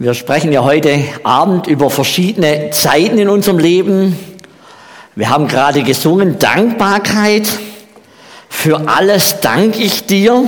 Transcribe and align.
Wir 0.00 0.14
sprechen 0.14 0.52
ja 0.52 0.62
heute 0.62 0.96
Abend 1.24 1.66
über 1.66 1.90
verschiedene 1.90 2.70
Zeiten 2.70 3.18
in 3.18 3.28
unserem 3.28 3.58
Leben. 3.58 4.16
Wir 5.16 5.28
haben 5.28 5.48
gerade 5.48 5.82
gesungen, 5.82 6.38
Dankbarkeit. 6.38 7.48
Für 8.48 8.88
alles 8.88 9.40
danke 9.40 9.82
ich 9.82 10.06
dir. 10.06 10.44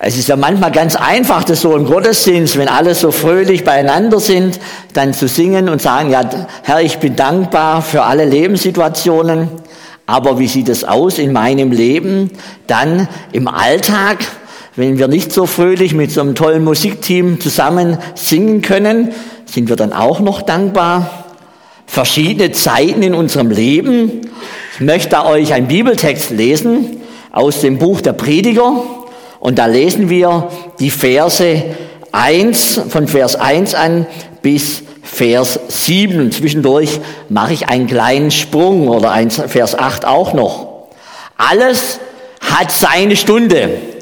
Es 0.00 0.18
ist 0.18 0.26
ja 0.26 0.34
manchmal 0.34 0.72
ganz 0.72 0.96
einfach, 0.96 1.44
das 1.44 1.60
so 1.60 1.76
im 1.76 1.86
Gottesdienst, 1.86 2.58
wenn 2.58 2.66
alle 2.66 2.96
so 2.96 3.12
fröhlich 3.12 3.62
beieinander 3.62 4.18
sind, 4.18 4.58
dann 4.94 5.14
zu 5.14 5.28
singen 5.28 5.68
und 5.68 5.80
sagen, 5.80 6.10
ja, 6.10 6.28
Herr, 6.64 6.80
ich 6.80 6.98
bin 6.98 7.14
dankbar 7.14 7.82
für 7.82 8.02
alle 8.02 8.24
Lebenssituationen. 8.24 9.48
Aber 10.06 10.40
wie 10.40 10.48
sieht 10.48 10.68
es 10.68 10.82
aus 10.82 11.18
in 11.18 11.32
meinem 11.32 11.70
Leben? 11.70 12.32
Dann 12.66 13.06
im 13.30 13.46
Alltag, 13.46 14.24
wenn 14.76 14.98
wir 14.98 15.06
nicht 15.06 15.32
so 15.32 15.46
fröhlich 15.46 15.94
mit 15.94 16.10
so 16.10 16.20
einem 16.20 16.34
tollen 16.34 16.64
Musikteam 16.64 17.40
zusammen 17.40 17.98
singen 18.16 18.60
können, 18.60 19.12
sind 19.44 19.68
wir 19.68 19.76
dann 19.76 19.92
auch 19.92 20.18
noch 20.18 20.42
dankbar. 20.42 21.24
Verschiedene 21.86 22.50
Zeiten 22.50 23.02
in 23.02 23.14
unserem 23.14 23.50
Leben. 23.50 24.22
Ich 24.74 24.80
möchte 24.80 25.24
euch 25.26 25.52
einen 25.52 25.68
Bibeltext 25.68 26.30
lesen 26.30 27.02
aus 27.30 27.60
dem 27.60 27.78
Buch 27.78 28.00
der 28.00 28.14
Prediger. 28.14 28.82
Und 29.38 29.58
da 29.58 29.66
lesen 29.66 30.10
wir 30.10 30.48
die 30.80 30.90
Verse 30.90 31.62
1, 32.10 32.80
von 32.88 33.06
Vers 33.06 33.36
1 33.36 33.74
an 33.74 34.06
bis 34.42 34.82
Vers 35.02 35.60
7. 35.68 36.32
Zwischendurch 36.32 36.98
mache 37.28 37.52
ich 37.52 37.68
einen 37.68 37.86
kleinen 37.86 38.32
Sprung 38.32 38.88
oder 38.88 39.14
Vers 39.30 39.78
8 39.78 40.04
auch 40.04 40.32
noch. 40.32 40.88
Alles 41.36 42.00
hat 42.40 42.72
seine 42.72 43.14
Stunde. 43.14 43.93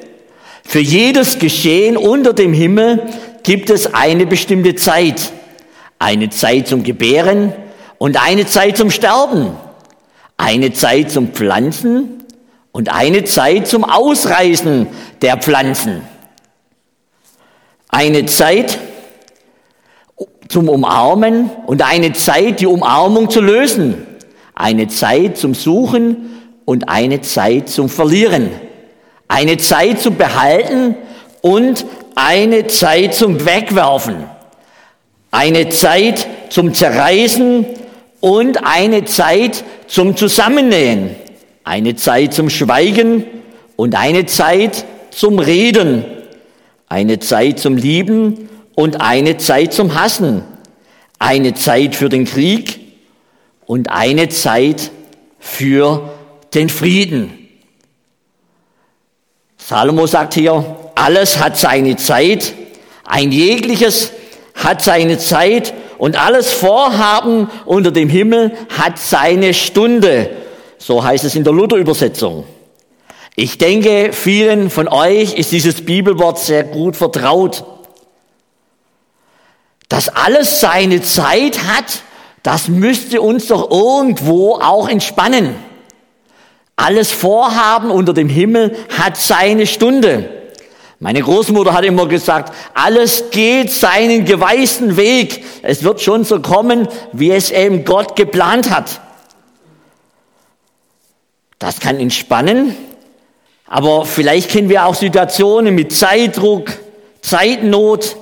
Für 0.64 0.80
jedes 0.80 1.38
Geschehen 1.38 1.96
unter 1.96 2.32
dem 2.32 2.52
Himmel 2.52 3.02
gibt 3.42 3.70
es 3.70 3.92
eine 3.92 4.26
bestimmte 4.26 4.74
Zeit. 4.74 5.32
Eine 5.98 6.30
Zeit 6.30 6.68
zum 6.68 6.82
Gebären 6.82 7.52
und 7.98 8.20
eine 8.22 8.46
Zeit 8.46 8.76
zum 8.76 8.90
Sterben. 8.90 9.50
Eine 10.36 10.72
Zeit 10.72 11.10
zum 11.10 11.28
Pflanzen 11.28 12.24
und 12.72 12.92
eine 12.92 13.24
Zeit 13.24 13.68
zum 13.68 13.84
Ausreißen 13.84 14.86
der 15.20 15.36
Pflanzen. 15.36 16.02
Eine 17.88 18.26
Zeit 18.26 18.78
zum 20.48 20.68
Umarmen 20.68 21.50
und 21.66 21.82
eine 21.82 22.12
Zeit, 22.12 22.60
die 22.60 22.66
Umarmung 22.66 23.30
zu 23.30 23.40
lösen. 23.40 24.06
Eine 24.54 24.88
Zeit 24.88 25.36
zum 25.36 25.54
Suchen 25.54 26.42
und 26.64 26.88
eine 26.88 27.20
Zeit 27.20 27.68
zum 27.68 27.88
Verlieren 27.88 28.50
eine 29.32 29.56
Zeit 29.56 29.98
zum 29.98 30.18
Behalten 30.18 30.94
und 31.40 31.86
eine 32.14 32.66
Zeit 32.66 33.14
zum 33.14 33.46
Wegwerfen, 33.46 34.24
eine 35.30 35.70
Zeit 35.70 36.26
zum 36.50 36.74
Zerreißen 36.74 37.64
und 38.20 38.62
eine 38.62 39.06
Zeit 39.06 39.64
zum 39.86 40.16
Zusammennähen, 40.18 41.16
eine 41.64 41.96
Zeit 41.96 42.34
zum 42.34 42.50
Schweigen 42.50 43.24
und 43.76 43.94
eine 43.94 44.26
Zeit 44.26 44.84
zum 45.10 45.38
Reden, 45.38 46.04
eine 46.90 47.18
Zeit 47.18 47.58
zum 47.58 47.78
Lieben 47.78 48.50
und 48.74 49.00
eine 49.00 49.38
Zeit 49.38 49.72
zum 49.72 49.94
Hassen, 49.94 50.44
eine 51.18 51.54
Zeit 51.54 51.96
für 51.96 52.10
den 52.10 52.26
Krieg 52.26 52.80
und 53.64 53.90
eine 53.90 54.28
Zeit 54.28 54.90
für 55.38 56.12
den 56.52 56.68
Frieden. 56.68 57.41
Salomo 59.72 60.06
sagt 60.06 60.34
hier, 60.34 60.76
alles 60.94 61.38
hat 61.38 61.56
seine 61.56 61.96
Zeit, 61.96 62.52
ein 63.06 63.32
jegliches 63.32 64.12
hat 64.54 64.82
seine 64.82 65.16
Zeit 65.16 65.72
und 65.96 66.14
alles 66.14 66.52
Vorhaben 66.52 67.48
unter 67.64 67.90
dem 67.90 68.10
Himmel 68.10 68.52
hat 68.78 68.98
seine 68.98 69.54
Stunde. 69.54 70.28
So 70.76 71.02
heißt 71.02 71.24
es 71.24 71.36
in 71.36 71.44
der 71.44 71.54
Luther-Übersetzung. 71.54 72.44
Ich 73.34 73.56
denke, 73.56 74.10
vielen 74.12 74.68
von 74.68 74.88
euch 74.88 75.32
ist 75.32 75.52
dieses 75.52 75.86
Bibelwort 75.86 76.38
sehr 76.38 76.64
gut 76.64 76.94
vertraut. 76.94 77.64
Dass 79.88 80.10
alles 80.10 80.60
seine 80.60 81.00
Zeit 81.00 81.60
hat, 81.64 82.02
das 82.42 82.68
müsste 82.68 83.22
uns 83.22 83.46
doch 83.46 83.70
irgendwo 83.70 84.56
auch 84.56 84.86
entspannen. 84.86 85.54
Alles 86.82 87.12
Vorhaben 87.12 87.92
unter 87.92 88.12
dem 88.12 88.28
Himmel 88.28 88.76
hat 88.98 89.16
seine 89.16 89.68
Stunde. 89.68 90.28
Meine 90.98 91.22
Großmutter 91.22 91.74
hat 91.74 91.84
immer 91.84 92.08
gesagt, 92.08 92.52
alles 92.74 93.30
geht 93.30 93.70
seinen 93.70 94.24
geweißten 94.24 94.96
Weg. 94.96 95.44
Es 95.62 95.84
wird 95.84 96.00
schon 96.00 96.24
so 96.24 96.40
kommen, 96.40 96.88
wie 97.12 97.30
es 97.30 97.52
eben 97.52 97.84
Gott 97.84 98.16
geplant 98.16 98.70
hat. 98.70 99.00
Das 101.60 101.78
kann 101.78 102.00
entspannen, 102.00 102.74
aber 103.68 104.04
vielleicht 104.04 104.50
kennen 104.50 104.68
wir 104.68 104.84
auch 104.84 104.96
Situationen 104.96 105.76
mit 105.76 105.92
Zeitdruck, 105.92 106.72
Zeitnot, 107.20 108.16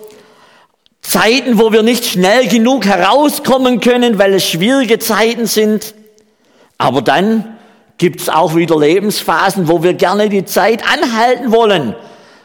Zeiten, 1.01 1.59
wo 1.59 1.73
wir 1.73 1.83
nicht 1.83 2.05
schnell 2.05 2.47
genug 2.47 2.85
herauskommen 2.85 3.81
können, 3.81 4.19
weil 4.19 4.35
es 4.35 4.47
schwierige 4.47 4.99
Zeiten 4.99 5.47
sind. 5.47 5.95
Aber 6.77 7.01
dann 7.01 7.57
gibt 8.01 8.23
es 8.23 8.31
auch 8.31 8.57
wieder 8.57 8.79
Lebensphasen, 8.79 9.69
wo 9.69 9.83
wir 9.83 9.93
gerne 9.93 10.31
die 10.31 10.47
Zeit 10.47 10.83
anhalten 10.91 11.53
wollen. 11.53 11.95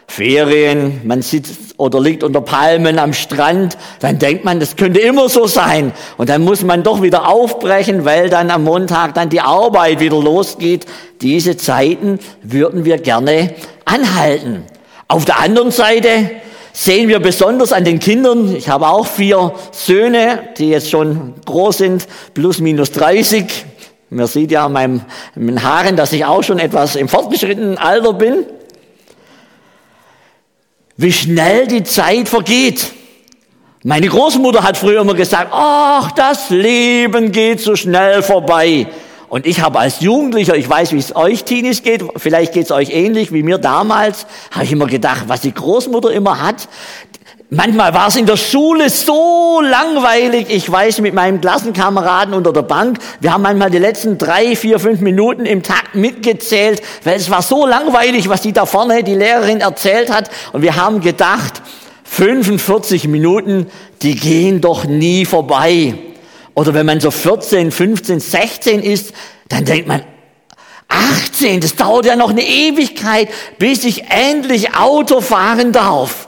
Ferien, 0.05 0.99
man 1.05 1.21
sitzt 1.21 1.75
oder 1.77 2.01
liegt 2.01 2.25
unter 2.25 2.41
Palmen 2.41 2.99
am 2.99 3.13
Strand, 3.13 3.77
dann 4.01 4.19
denkt 4.19 4.43
man, 4.43 4.59
das 4.59 4.75
könnte 4.75 4.99
immer 4.99 5.29
so 5.29 5.47
sein. 5.47 5.93
Und 6.17 6.27
dann 6.27 6.43
muss 6.43 6.61
man 6.63 6.83
doch 6.83 7.01
wieder 7.01 7.29
aufbrechen, 7.29 8.03
weil 8.03 8.29
dann 8.29 8.51
am 8.51 8.65
Montag 8.65 9.13
dann 9.13 9.29
die 9.29 9.39
Arbeit 9.39 10.01
wieder 10.01 10.21
losgeht. 10.21 10.85
Diese 11.21 11.55
Zeiten 11.55 12.19
würden 12.43 12.83
wir 12.83 12.97
gerne 12.97 13.55
anhalten. 13.85 14.63
Auf 15.07 15.23
der 15.23 15.39
anderen 15.39 15.71
Seite 15.71 16.31
sehen 16.73 17.07
wir 17.07 17.19
besonders 17.19 17.71
an 17.71 17.85
den 17.85 17.99
Kindern, 17.99 18.53
ich 18.53 18.67
habe 18.67 18.89
auch 18.89 19.07
vier 19.07 19.53
Söhne, 19.71 20.49
die 20.57 20.71
jetzt 20.71 20.89
schon 20.89 21.33
groß 21.45 21.77
sind, 21.77 22.07
plus 22.33 22.59
minus 22.59 22.91
30, 22.91 23.45
man 24.09 24.27
sieht 24.27 24.51
ja 24.51 24.65
an 24.65 24.73
meinem, 24.73 25.01
meinen 25.35 25.63
Haaren, 25.63 25.95
dass 25.95 26.13
ich 26.13 26.25
auch 26.25 26.43
schon 26.43 26.59
etwas 26.59 26.95
im 26.95 27.07
fortgeschrittenen 27.07 27.77
Alter 27.77 28.13
bin. 28.13 28.45
Wie 30.97 31.11
schnell 31.11 31.67
die 31.67 31.83
Zeit 31.83 32.29
vergeht. 32.29 32.91
Meine 33.83 34.07
Großmutter 34.07 34.63
hat 34.63 34.77
früher 34.77 35.01
immer 35.01 35.13
gesagt, 35.13 35.51
ach, 35.51 36.11
das 36.11 36.49
Leben 36.49 37.31
geht 37.31 37.59
so 37.59 37.75
schnell 37.75 38.23
vorbei. 38.23 38.87
Und 39.27 39.45
ich 39.45 39.61
habe 39.61 39.79
als 39.79 39.99
Jugendlicher, 39.99 40.55
ich 40.55 40.69
weiß, 40.69 40.93
wie 40.93 40.97
es 40.97 41.15
euch 41.15 41.43
Teenies 41.43 41.83
geht, 41.83 42.03
vielleicht 42.15 42.53
geht 42.53 42.65
es 42.65 42.71
euch 42.71 42.91
ähnlich 42.91 43.33
wie 43.33 43.43
mir 43.43 43.57
damals, 43.57 44.27
habe 44.51 44.65
ich 44.65 44.71
immer 44.71 44.87
gedacht, 44.87 45.25
was 45.27 45.41
die 45.41 45.53
Großmutter 45.53 46.11
immer 46.11 46.41
hat, 46.41 46.69
Manchmal 47.51 47.93
war 47.93 48.07
es 48.07 48.15
in 48.15 48.25
der 48.25 48.37
Schule 48.37 48.89
so 48.89 49.61
langweilig. 49.61 50.47
Ich 50.49 50.71
weiß 50.71 50.99
mit 51.01 51.13
meinem 51.13 51.41
Klassenkameraden 51.41 52.33
unter 52.33 52.51
der 52.51 52.63
Bank, 52.63 52.97
wir 53.19 53.33
haben 53.33 53.43
manchmal 53.43 53.69
die 53.69 53.77
letzten 53.77 54.17
drei, 54.17 54.55
vier, 54.55 54.79
fünf 54.79 54.99
Minuten 54.99 55.45
im 55.45 55.61
Takt 55.61 55.93
mitgezählt, 55.93 56.81
weil 57.03 57.17
es 57.17 57.29
war 57.29 57.43
so 57.43 57.67
langweilig, 57.67 58.29
was 58.29 58.41
die 58.41 58.51
da 58.51 58.65
vorne, 58.65 59.03
die 59.03 59.13
Lehrerin 59.13 59.61
erzählt 59.61 60.11
hat. 60.11 60.31
Und 60.53 60.63
wir 60.63 60.75
haben 60.75 61.01
gedacht, 61.01 61.61
45 62.05 63.07
Minuten, 63.07 63.67
die 64.01 64.15
gehen 64.15 64.59
doch 64.59 64.85
nie 64.85 65.23
vorbei. 65.25 65.93
Oder 66.55 66.73
wenn 66.73 66.87
man 66.87 66.99
so 66.99 67.11
14, 67.11 67.71
15, 67.71 68.21
16 68.21 68.81
ist, 68.81 69.13
dann 69.49 69.65
denkt 69.65 69.87
man, 69.87 70.01
18, 70.87 71.61
das 71.61 71.75
dauert 71.75 72.07
ja 72.07 72.15
noch 72.15 72.31
eine 72.31 72.43
Ewigkeit, 72.43 73.29
bis 73.59 73.83
ich 73.85 74.09
endlich 74.09 74.75
Auto 74.75 75.21
fahren 75.21 75.71
darf. 75.71 76.27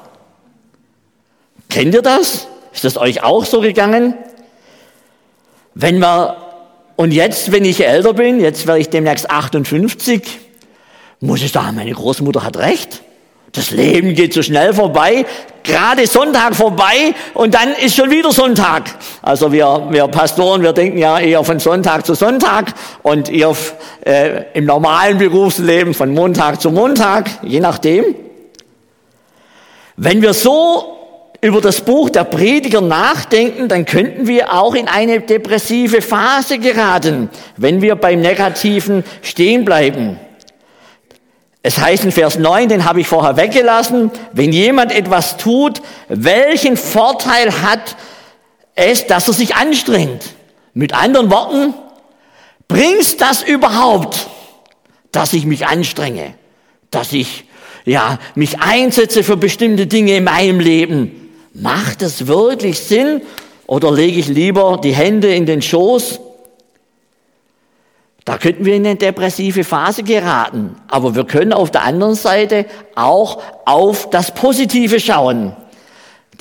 Kennt 1.69 1.94
ihr 1.94 2.01
das? 2.01 2.47
Ist 2.73 2.83
das 2.83 2.97
euch 2.97 3.23
auch 3.23 3.46
so 3.46 3.61
gegangen? 3.61 4.14
Wenn 5.73 5.99
wir, 5.99 6.37
und 6.96 7.11
jetzt, 7.11 7.52
wenn 7.52 7.66
ich 7.66 7.85
älter 7.85 8.14
bin, 8.14 8.40
jetzt 8.40 8.67
werde 8.67 8.79
ich 8.79 8.90
demnächst 8.90 9.29
58, 9.29 10.40
muss 11.19 11.41
ich 11.41 11.52
sagen, 11.52 11.75
meine 11.75 11.91
Großmutter 11.91 12.43
hat 12.43 12.58
recht. 12.58 13.02
Das 13.52 13.72
Leben 13.72 14.14
geht 14.14 14.34
so 14.34 14.43
schnell 14.43 14.73
vorbei, 14.73 15.25
gerade 15.64 16.05
Sonntag 16.05 16.55
vorbei 16.55 17.16
und 17.34 17.53
dann 17.53 17.73
ist 17.73 17.96
schon 17.96 18.11
wieder 18.11 18.31
Sonntag. 18.31 18.93
Also 19.22 19.52
wir, 19.52 19.87
wir 19.90 20.08
Pastoren, 20.08 20.61
wir 20.61 20.73
denken 20.73 20.97
ja 20.97 21.19
eher 21.19 21.43
von 21.43 21.59
Sonntag 21.59 22.05
zu 22.05 22.14
Sonntag 22.14 22.73
und 23.03 23.29
ihr 23.29 23.55
äh, 24.05 24.43
im 24.53 24.66
normalen 24.66 25.17
Berufsleben 25.17 25.93
von 25.93 26.14
Montag 26.14 26.61
zu 26.61 26.72
Montag, 26.72 27.29
je 27.41 27.59
nachdem. 27.59 28.16
Wenn 29.96 30.22
wir 30.22 30.34
so 30.34 30.97
über 31.41 31.61
das 31.61 31.81
Buch 31.81 32.09
der 32.09 32.23
Prediger 32.23 32.81
nachdenken, 32.81 33.67
dann 33.67 33.85
könnten 33.85 34.28
wir 34.28 34.53
auch 34.53 34.73
in 34.73 34.87
eine 34.87 35.22
depressive 35.22 36.01
Phase 36.01 36.57
geraten, 36.57 37.29
wenn 37.57 37.81
wir 37.81 37.95
beim 37.95 38.22
Negativen 38.22 39.03
stehen 39.22 39.63
bleiben. 39.63 40.19
Es 41.61 41.79
heißt 41.79 42.05
in 42.05 42.11
Vers 42.11 42.37
9, 42.39 42.69
den 42.69 42.85
habe 42.85 43.01
ich 43.01 43.07
vorher 43.07 43.37
weggelassen, 43.37 44.09
wenn 44.31 44.51
jemand 44.51 44.91
etwas 44.91 45.37
tut, 45.37 45.81
welchen 46.07 46.78
Vorteil 46.78 47.61
hat 47.61 47.97
es, 48.73 49.05
dass 49.05 49.28
er 49.28 49.33
sich 49.33 49.55
anstrengt? 49.55 50.23
Mit 50.73 50.93
anderen 50.93 51.29
Worten, 51.29 51.73
bringst 52.67 53.22
das 53.22 53.43
überhaupt, 53.43 54.28
dass 55.11 55.33
ich 55.33 55.45
mich 55.45 55.67
anstrenge, 55.67 56.35
dass 56.90 57.11
ich 57.11 57.45
ja, 57.85 58.19
mich 58.35 58.59
einsetze 58.59 59.23
für 59.23 59.37
bestimmte 59.37 59.87
Dinge 59.87 60.16
in 60.17 60.23
meinem 60.23 60.59
Leben? 60.59 61.27
Macht 61.59 62.01
es 62.01 62.27
wirklich 62.27 62.79
Sinn 62.79 63.21
oder 63.65 63.91
lege 63.91 64.19
ich 64.19 64.27
lieber 64.27 64.79
die 64.81 64.93
Hände 64.93 65.33
in 65.33 65.45
den 65.45 65.61
Schoß 65.61 66.19
da 68.27 68.37
könnten 68.37 68.65
wir 68.65 68.75
in 68.75 68.85
eine 68.85 68.97
depressive 68.97 69.63
Phase 69.63 70.03
geraten. 70.03 70.75
Aber 70.89 71.15
wir 71.15 71.23
können 71.23 71.53
auf 71.53 71.71
der 71.71 71.83
anderen 71.83 72.13
Seite 72.13 72.65
auch 72.93 73.41
auf 73.63 74.09
das 74.09 74.33
Positive 74.33 74.99
schauen. 74.99 75.55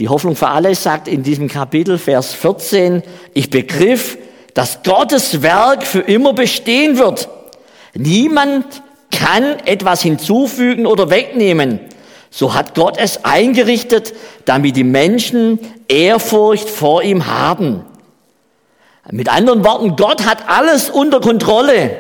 Die 0.00 0.08
Hoffnung 0.08 0.34
für 0.34 0.48
alle 0.48 0.74
sagt 0.74 1.06
in 1.06 1.22
diesem 1.22 1.46
Kapitel, 1.46 1.96
Vers 1.96 2.34
14, 2.34 3.04
ich 3.34 3.50
begriff, 3.50 4.18
dass 4.52 4.82
Gottes 4.82 5.42
Werk 5.42 5.86
für 5.86 6.00
immer 6.00 6.32
bestehen 6.32 6.98
wird. 6.98 7.28
Niemand 7.94 8.82
kann 9.12 9.60
etwas 9.64 10.02
hinzufügen 10.02 10.86
oder 10.86 11.08
wegnehmen. 11.08 11.78
So 12.36 12.52
hat 12.52 12.74
Gott 12.74 12.98
es 12.98 13.24
eingerichtet, 13.24 14.12
damit 14.44 14.76
die 14.76 14.84
Menschen 14.84 15.58
Ehrfurcht 15.88 16.68
vor 16.68 17.02
ihm 17.02 17.26
haben. 17.26 17.80
Mit 19.10 19.32
anderen 19.32 19.64
Worten, 19.64 19.96
Gott 19.96 20.26
hat 20.26 20.46
alles 20.46 20.90
unter 20.90 21.22
Kontrolle. 21.22 21.96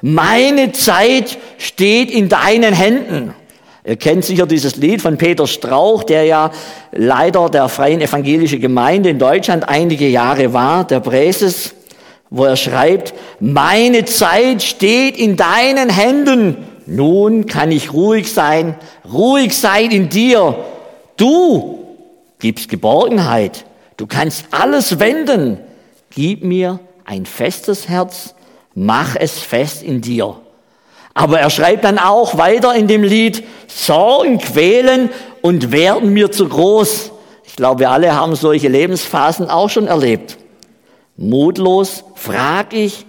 Meine 0.00 0.72
Zeit 0.72 1.36
steht 1.58 2.10
in 2.10 2.30
deinen 2.30 2.72
Händen. 2.72 3.34
Ihr 3.84 3.96
kennt 3.96 4.24
sicher 4.24 4.46
dieses 4.46 4.76
Lied 4.76 5.02
von 5.02 5.18
Peter 5.18 5.46
Strauch, 5.46 6.02
der 6.04 6.24
ja 6.24 6.50
Leiter 6.92 7.50
der 7.50 7.68
Freien 7.68 8.00
Evangelischen 8.00 8.62
Gemeinde 8.62 9.10
in 9.10 9.18
Deutschland 9.18 9.68
einige 9.68 10.08
Jahre 10.08 10.54
war, 10.54 10.84
der 10.86 11.00
Präses, 11.00 11.74
wo 12.30 12.46
er 12.46 12.56
schreibt, 12.56 13.12
meine 13.38 14.06
Zeit 14.06 14.62
steht 14.62 15.18
in 15.18 15.36
deinen 15.36 15.90
Händen. 15.90 16.56
Nun 16.86 17.46
kann 17.46 17.72
ich 17.72 17.92
ruhig 17.92 18.32
sein, 18.32 18.76
ruhig 19.10 19.56
sein 19.56 19.90
in 19.90 20.08
dir. 20.08 20.56
Du 21.16 21.86
gibst 22.38 22.68
Geborgenheit. 22.68 23.64
Du 23.96 24.06
kannst 24.06 24.46
alles 24.50 24.98
wenden. 24.98 25.58
Gib 26.10 26.44
mir 26.44 26.80
ein 27.04 27.26
festes 27.26 27.88
Herz, 27.88 28.34
mach 28.74 29.16
es 29.16 29.38
fest 29.38 29.82
in 29.82 30.00
dir. 30.00 30.36
Aber 31.14 31.38
er 31.38 31.50
schreibt 31.50 31.84
dann 31.84 31.98
auch 31.98 32.38
weiter 32.38 32.74
in 32.74 32.88
dem 32.88 33.04
Lied, 33.04 33.44
Sorgen 33.68 34.38
quälen 34.38 35.10
und 35.42 35.70
werden 35.70 36.12
mir 36.12 36.32
zu 36.32 36.48
groß. 36.48 37.12
Ich 37.44 37.56
glaube, 37.56 37.80
wir 37.80 37.90
alle 37.90 38.14
haben 38.14 38.34
solche 38.34 38.68
Lebensphasen 38.68 39.48
auch 39.48 39.70
schon 39.70 39.86
erlebt. 39.86 40.36
Mutlos 41.16 42.04
frag 42.16 42.72
ich, 42.72 43.06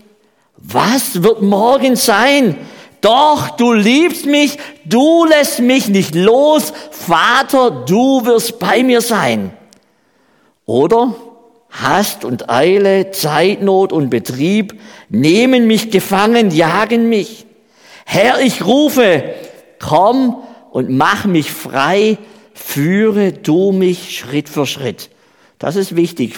was 0.57 1.23
wird 1.23 1.41
morgen 1.41 1.95
sein? 1.95 2.55
Doch, 3.05 3.51
du 3.51 3.71
liebst 3.71 4.25
mich, 4.25 4.57
du 4.83 5.25
lässt 5.25 5.59
mich 5.59 5.89
nicht 5.89 6.15
los. 6.15 6.73
Vater, 6.89 7.69
du 7.69 8.25
wirst 8.25 8.57
bei 8.57 8.81
mir 8.81 8.99
sein. 8.99 9.53
Oder 10.65 11.13
Hast 11.69 12.25
und 12.25 12.49
Eile, 12.49 13.11
Zeitnot 13.11 13.93
und 13.93 14.09
Betrieb 14.09 14.81
nehmen 15.09 15.67
mich 15.67 15.91
gefangen, 15.91 16.49
jagen 16.49 17.07
mich. 17.07 17.45
Herr, 18.07 18.41
ich 18.41 18.65
rufe, 18.65 19.35
komm 19.79 20.41
und 20.71 20.89
mach 20.89 21.25
mich 21.25 21.51
frei, 21.51 22.17
führe 22.55 23.33
du 23.33 23.71
mich 23.71 24.17
Schritt 24.17 24.49
für 24.49 24.65
Schritt. 24.65 25.11
Das 25.59 25.75
ist 25.75 25.95
wichtig. 25.95 26.33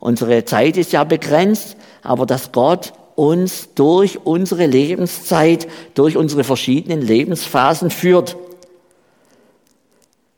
Unsere 0.00 0.44
Zeit 0.44 0.78
ist 0.78 0.90
ja 0.90 1.04
begrenzt, 1.04 1.76
aber 2.02 2.26
dass 2.26 2.50
Gott 2.50 2.92
uns 3.18 3.70
durch 3.74 4.20
unsere 4.24 4.66
Lebenszeit, 4.66 5.66
durch 5.94 6.16
unsere 6.16 6.44
verschiedenen 6.44 7.02
Lebensphasen 7.02 7.90
führt. 7.90 8.36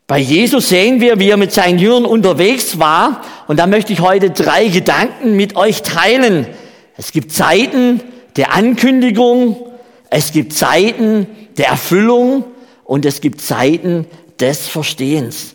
Bei 0.07 0.17
Jesus 0.17 0.69
sehen 0.69 0.99
wir, 0.99 1.19
wie 1.19 1.29
er 1.29 1.37
mit 1.37 1.53
seinen 1.53 1.77
Jüngern 1.77 2.05
unterwegs 2.05 2.79
war. 2.79 3.21
Und 3.47 3.59
da 3.59 3.67
möchte 3.67 3.93
ich 3.93 3.99
heute 3.99 4.31
drei 4.31 4.67
Gedanken 4.67 5.35
mit 5.35 5.55
euch 5.55 5.83
teilen. 5.83 6.47
Es 6.97 7.11
gibt 7.11 7.31
Zeiten 7.31 8.01
der 8.35 8.53
Ankündigung, 8.55 9.57
es 10.09 10.31
gibt 10.31 10.53
Zeiten 10.53 11.27
der 11.57 11.67
Erfüllung 11.67 12.45
und 12.83 13.05
es 13.05 13.21
gibt 13.21 13.41
Zeiten 13.41 14.07
des 14.39 14.67
Verstehens. 14.67 15.53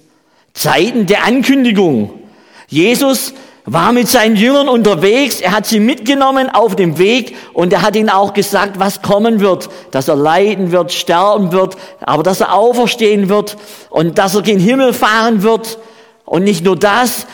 Zeiten 0.55 1.07
der 1.07 1.25
Ankündigung. 1.25 2.21
Jesus 2.69 3.35
war 3.67 3.93
mit 3.93 4.07
seinen 4.07 4.37
Jüngern 4.37 4.69
unterwegs, 4.69 5.41
er 5.41 5.51
hat 5.51 5.67
sie 5.67 5.81
mitgenommen 5.81 6.49
auf 6.49 6.77
dem 6.77 6.99
Weg 6.99 7.35
und 7.53 7.73
er 7.73 7.83
hat 7.83 7.97
ihnen 7.97 8.09
auch 8.09 8.33
gesagt, 8.33 8.79
was 8.79 9.03
kommen 9.03 9.41
wird, 9.41 9.69
dass 9.91 10.07
er 10.07 10.15
leiden 10.15 10.71
wird, 10.71 10.93
sterben 10.93 11.51
wird, 11.51 11.77
aber 12.01 12.23
dass 12.23 12.41
er 12.41 12.55
auferstehen 12.55 13.29
wird 13.29 13.57
und 13.91 14.19
dass 14.19 14.37
er 14.37 14.43
gen 14.43 14.61
Himmel 14.61 14.93
fahren 14.93 15.43
wird. 15.43 15.79
Und 16.25 16.45
nicht 16.45 16.65
nur 16.65 16.77
das, 16.77 17.27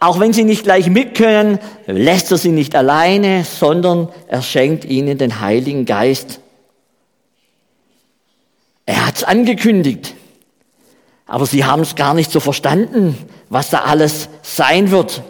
auch 0.00 0.18
wenn 0.18 0.32
sie 0.32 0.42
nicht 0.42 0.64
gleich 0.64 0.90
mit 0.90 1.16
können, 1.16 1.60
lässt 1.86 2.32
er 2.32 2.38
sie 2.38 2.50
nicht 2.50 2.74
alleine, 2.74 3.44
sondern 3.44 4.08
er 4.26 4.42
schenkt 4.42 4.84
ihnen 4.84 5.18
den 5.18 5.40
Heiligen 5.40 5.84
Geist. 5.84 6.40
Er 8.86 9.06
hat's 9.06 9.22
angekündigt, 9.22 10.14
aber 11.26 11.46
sie 11.46 11.64
haben 11.64 11.82
es 11.82 11.94
gar 11.94 12.14
nicht 12.14 12.32
so 12.32 12.40
verstanden, 12.40 13.16
was 13.50 13.70
da 13.70 13.82
alles 13.82 14.28
sein 14.42 14.90
wird. 14.90 15.22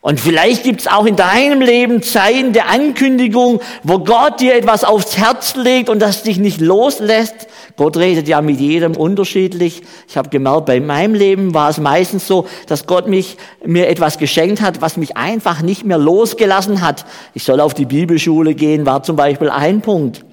Und 0.00 0.20
vielleicht 0.20 0.62
gibt 0.62 0.82
es 0.82 0.86
auch 0.86 1.06
in 1.06 1.16
deinem 1.16 1.60
Leben 1.60 2.02
Zeiten 2.02 2.52
der 2.52 2.70
Ankündigung, 2.70 3.60
wo 3.82 3.98
Gott 3.98 4.40
dir 4.40 4.54
etwas 4.54 4.84
aufs 4.84 5.18
Herz 5.18 5.56
legt 5.56 5.88
und 5.88 5.98
das 5.98 6.22
dich 6.22 6.38
nicht 6.38 6.60
loslässt. 6.60 7.48
Gott 7.76 7.96
redet 7.96 8.28
ja 8.28 8.40
mit 8.40 8.60
jedem 8.60 8.96
unterschiedlich. 8.96 9.82
Ich 10.08 10.16
habe 10.16 10.28
gemerkt, 10.28 10.66
bei 10.66 10.78
meinem 10.78 11.14
Leben 11.14 11.52
war 11.52 11.68
es 11.68 11.78
meistens 11.78 12.28
so, 12.28 12.46
dass 12.68 12.86
Gott 12.86 13.08
mich, 13.08 13.38
mir 13.64 13.88
etwas 13.88 14.18
geschenkt 14.18 14.62
hat, 14.62 14.80
was 14.80 14.96
mich 14.96 15.16
einfach 15.16 15.62
nicht 15.62 15.84
mehr 15.84 15.98
losgelassen 15.98 16.80
hat. 16.80 17.04
Ich 17.34 17.42
soll 17.42 17.60
auf 17.60 17.74
die 17.74 17.86
Bibelschule 17.86 18.54
gehen, 18.54 18.86
war 18.86 19.02
zum 19.02 19.16
Beispiel 19.16 19.50
ein 19.50 19.80
Punkt 19.80 20.24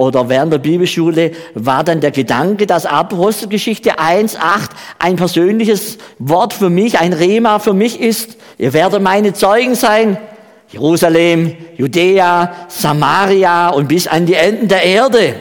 oder 0.00 0.30
während 0.30 0.50
der 0.50 0.58
Bibelschule 0.58 1.32
war 1.52 1.84
dann 1.84 2.00
der 2.00 2.10
Gedanke, 2.10 2.66
dass 2.66 2.86
Apostelgeschichte 2.86 3.98
1.8 3.98 4.70
ein 4.98 5.16
persönliches 5.16 5.98
Wort 6.18 6.54
für 6.54 6.70
mich, 6.70 6.98
ein 6.98 7.12
Rema 7.12 7.58
für 7.58 7.74
mich 7.74 8.00
ist. 8.00 8.38
Ihr 8.56 8.72
werdet 8.72 9.02
meine 9.02 9.34
Zeugen 9.34 9.74
sein. 9.74 10.16
Jerusalem, 10.68 11.54
Judäa, 11.76 12.50
Samaria 12.68 13.68
und 13.68 13.88
bis 13.88 14.08
an 14.08 14.24
die 14.24 14.32
Enden 14.32 14.68
der 14.68 14.84
Erde. 14.84 15.34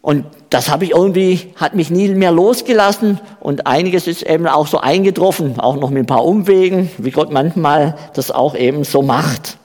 Und 0.00 0.24
das 0.50 0.70
habe 0.70 0.84
ich 0.84 0.92
irgendwie, 0.92 1.52
hat 1.56 1.74
mich 1.74 1.90
nie 1.90 2.08
mehr 2.10 2.30
losgelassen 2.30 3.18
und 3.40 3.66
einiges 3.66 4.06
ist 4.06 4.22
eben 4.22 4.46
auch 4.46 4.68
so 4.68 4.78
eingetroffen, 4.78 5.58
auch 5.58 5.74
noch 5.74 5.90
mit 5.90 6.04
ein 6.04 6.06
paar 6.06 6.24
Umwegen, 6.24 6.88
wie 6.98 7.10
Gott 7.10 7.32
manchmal 7.32 7.96
das 8.14 8.30
auch 8.30 8.54
eben 8.54 8.84
so 8.84 9.02
macht. 9.02 9.58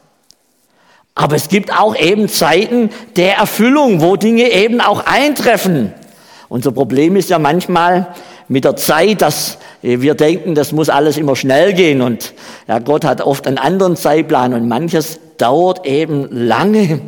Aber 1.19 1.35
es 1.35 1.49
gibt 1.49 1.77
auch 1.77 1.97
eben 1.97 2.29
Zeiten 2.29 2.91
der 3.17 3.35
Erfüllung, 3.35 3.99
wo 3.99 4.15
Dinge 4.15 4.53
eben 4.53 4.79
auch 4.79 5.05
eintreffen. 5.05 5.93
Unser 6.47 6.71
Problem 6.71 7.17
ist 7.17 7.29
ja 7.29 7.39
manchmal 7.39 8.15
mit 8.47 8.63
der 8.63 8.77
Zeit, 8.77 9.21
dass 9.21 9.57
wir 9.81 10.15
denken, 10.15 10.55
das 10.55 10.71
muss 10.71 10.87
alles 10.87 11.17
immer 11.17 11.35
schnell 11.35 11.73
gehen 11.73 12.01
und 12.01 12.33
ja, 12.69 12.79
Gott 12.79 13.03
hat 13.03 13.19
oft 13.19 13.47
einen 13.47 13.57
anderen 13.57 13.97
Zeitplan 13.97 14.53
und 14.53 14.69
manches 14.69 15.19
dauert 15.37 15.85
eben 15.85 16.29
lange. 16.31 17.01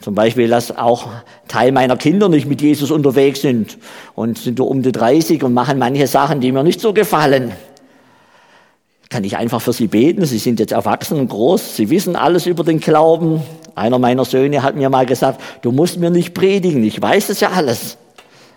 Zum 0.00 0.14
Beispiel, 0.14 0.48
dass 0.48 0.74
auch 0.74 1.08
Teil 1.48 1.70
meiner 1.70 1.98
Kinder 1.98 2.30
nicht 2.30 2.48
mit 2.48 2.62
Jesus 2.62 2.90
unterwegs 2.90 3.42
sind 3.42 3.76
und 4.14 4.38
sind 4.38 4.58
nur 4.58 4.70
um 4.70 4.80
die 4.80 4.90
30 4.90 5.44
und 5.44 5.52
machen 5.52 5.78
manche 5.78 6.06
Sachen, 6.06 6.40
die 6.40 6.50
mir 6.50 6.64
nicht 6.64 6.80
so 6.80 6.94
gefallen. 6.94 7.52
Kann 9.12 9.24
ich 9.24 9.36
einfach 9.36 9.60
für 9.60 9.74
sie 9.74 9.88
beten? 9.88 10.24
Sie 10.24 10.38
sind 10.38 10.58
jetzt 10.58 10.72
erwachsen 10.72 11.20
und 11.20 11.28
groß. 11.28 11.76
Sie 11.76 11.90
wissen 11.90 12.16
alles 12.16 12.46
über 12.46 12.64
den 12.64 12.80
Glauben. 12.80 13.42
Einer 13.74 13.98
meiner 13.98 14.24
Söhne 14.24 14.62
hat 14.62 14.74
mir 14.74 14.88
mal 14.88 15.04
gesagt, 15.04 15.38
du 15.60 15.70
musst 15.70 15.98
mir 15.98 16.08
nicht 16.08 16.32
predigen. 16.32 16.82
Ich 16.82 17.02
weiß 17.02 17.28
es 17.28 17.40
ja 17.40 17.50
alles. 17.50 17.98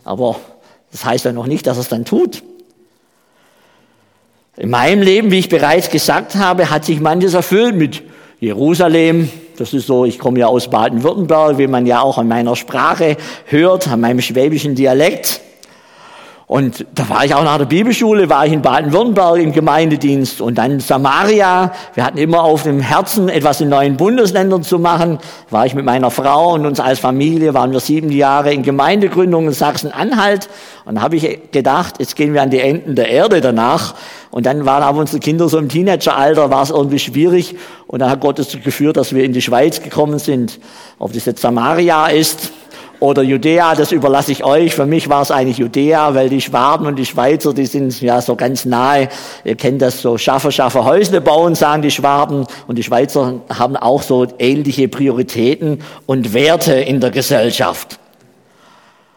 Aber 0.06 0.38
das 0.94 1.04
heißt 1.04 1.26
ja 1.26 1.34
noch 1.34 1.48
nicht, 1.48 1.68
dass 1.68 1.76
er 1.76 1.82
es 1.82 1.90
dann 1.90 2.06
tut. 2.06 2.42
In 4.56 4.70
meinem 4.70 5.02
Leben, 5.02 5.30
wie 5.30 5.40
ich 5.40 5.50
bereits 5.50 5.90
gesagt 5.90 6.36
habe, 6.36 6.70
hat 6.70 6.86
sich 6.86 7.02
manches 7.02 7.34
erfüllt 7.34 7.76
mit 7.76 8.04
Jerusalem. 8.40 9.30
Das 9.58 9.74
ist 9.74 9.88
so, 9.88 10.06
ich 10.06 10.20
komme 10.20 10.40
ja 10.40 10.48
aus 10.48 10.70
Baden-Württemberg, 10.70 11.58
wie 11.58 11.68
man 11.68 11.86
ja 11.86 12.00
auch 12.00 12.18
an 12.18 12.30
meiner 12.30 12.56
Sprache 12.56 13.18
hört, 13.48 13.90
an 13.90 14.00
meinem 14.00 14.22
schwäbischen 14.22 14.74
Dialekt. 14.74 15.42
Und 16.48 16.86
da 16.94 17.10
war 17.10 17.26
ich 17.26 17.34
auch 17.34 17.44
nach 17.44 17.58
der 17.58 17.66
Bibelschule, 17.66 18.30
war 18.30 18.46
ich 18.46 18.54
in 18.54 18.62
Baden-Württemberg 18.62 19.40
im 19.40 19.52
Gemeindedienst 19.52 20.42
und 20.42 20.60
dann 20.60 20.80
Samaria. 20.80 21.74
Wir 21.96 22.06
hatten 22.06 22.20
immer 22.20 22.44
auf 22.44 22.62
dem 22.62 22.80
Herzen, 22.80 23.30
etwas 23.30 23.62
in 23.62 23.70
neuen 23.70 23.98
Bundesländern 23.98 24.62
zu 24.62 24.78
machen. 24.78 25.18
War 25.50 25.66
ich 25.66 25.74
mit 25.74 25.86
meiner 25.86 26.12
Frau 26.12 26.54
und 26.54 26.68
uns 26.68 26.80
als 26.80 27.00
Familie, 27.00 27.56
waren 27.56 27.72
wir 27.72 27.80
sieben 27.80 28.12
Jahre 28.12 28.54
in 28.54 28.62
Gemeindegründung 28.62 29.48
in 29.48 29.54
Sachsen-Anhalt. 29.54 30.48
Und 30.86 30.96
da 30.96 31.02
habe 31.02 31.16
ich 31.16 31.52
gedacht, 31.52 31.96
jetzt 31.98 32.16
gehen 32.16 32.36
wir 32.36 32.44
an 32.44 32.52
die 32.52 32.60
Enden 32.60 32.94
der 32.94 33.10
Erde 33.10 33.42
danach. 33.42 33.96
Und 34.30 34.46
dann 34.46 34.68
waren 34.68 34.84
aber 34.84 35.00
unsere 35.00 35.20
Kinder 35.20 35.50
so 35.50 35.58
im 35.58 35.68
Teenageralter, 35.68 36.52
war 36.52 36.62
es 36.62 36.70
irgendwie 36.70 37.00
schwierig. 37.00 37.56
Und 37.88 38.00
dann 38.00 38.12
hat 38.12 38.20
Gott 38.22 38.38
dazu 38.38 38.60
geführt, 38.60 38.98
dass 38.98 39.16
wir 39.16 39.24
in 39.24 39.34
die 39.34 39.42
Schweiz 39.42 39.82
gekommen 39.82 40.20
sind. 40.20 40.60
Ob 41.00 41.12
das 41.14 41.26
jetzt 41.26 41.42
Samaria 41.42 42.08
ist, 42.08 42.52
oder 43.00 43.22
Judäa, 43.22 43.76
das 43.76 43.92
überlasse 43.92 44.32
ich 44.32 44.44
euch. 44.44 44.74
Für 44.76 44.86
mich 44.86 45.10
war 45.10 45.22
es 45.22 45.32
eigentlich 45.32 45.58
Judäa, 45.58 46.14
weil 46.16 46.30
die 46.30 46.42
Schwaben 46.42 46.88
und 46.88 46.98
die 46.98 47.06
Schweizer, 47.06 47.54
die 47.54 47.66
sind 47.66 48.00
ja 48.02 48.22
so 48.22 48.36
ganz 48.36 48.66
nahe. 48.66 49.10
Ihr 49.44 49.56
kennt 49.56 49.82
das 49.82 50.02
so, 50.02 50.18
Schaffer, 50.18 50.52
Schaffer, 50.52 50.86
Häusle 50.86 51.22
bauen, 51.22 51.56
sagen 51.56 51.82
die 51.82 51.92
Schwaben. 51.92 52.46
Und 52.68 52.78
die 52.78 52.84
Schweizer 52.84 53.42
haben 53.50 53.76
auch 53.76 54.02
so 54.02 54.28
ähnliche 54.40 54.88
Prioritäten 54.88 55.82
und 56.06 56.34
Werte 56.34 56.74
in 56.74 57.00
der 57.00 57.12
Gesellschaft. 57.12 58.00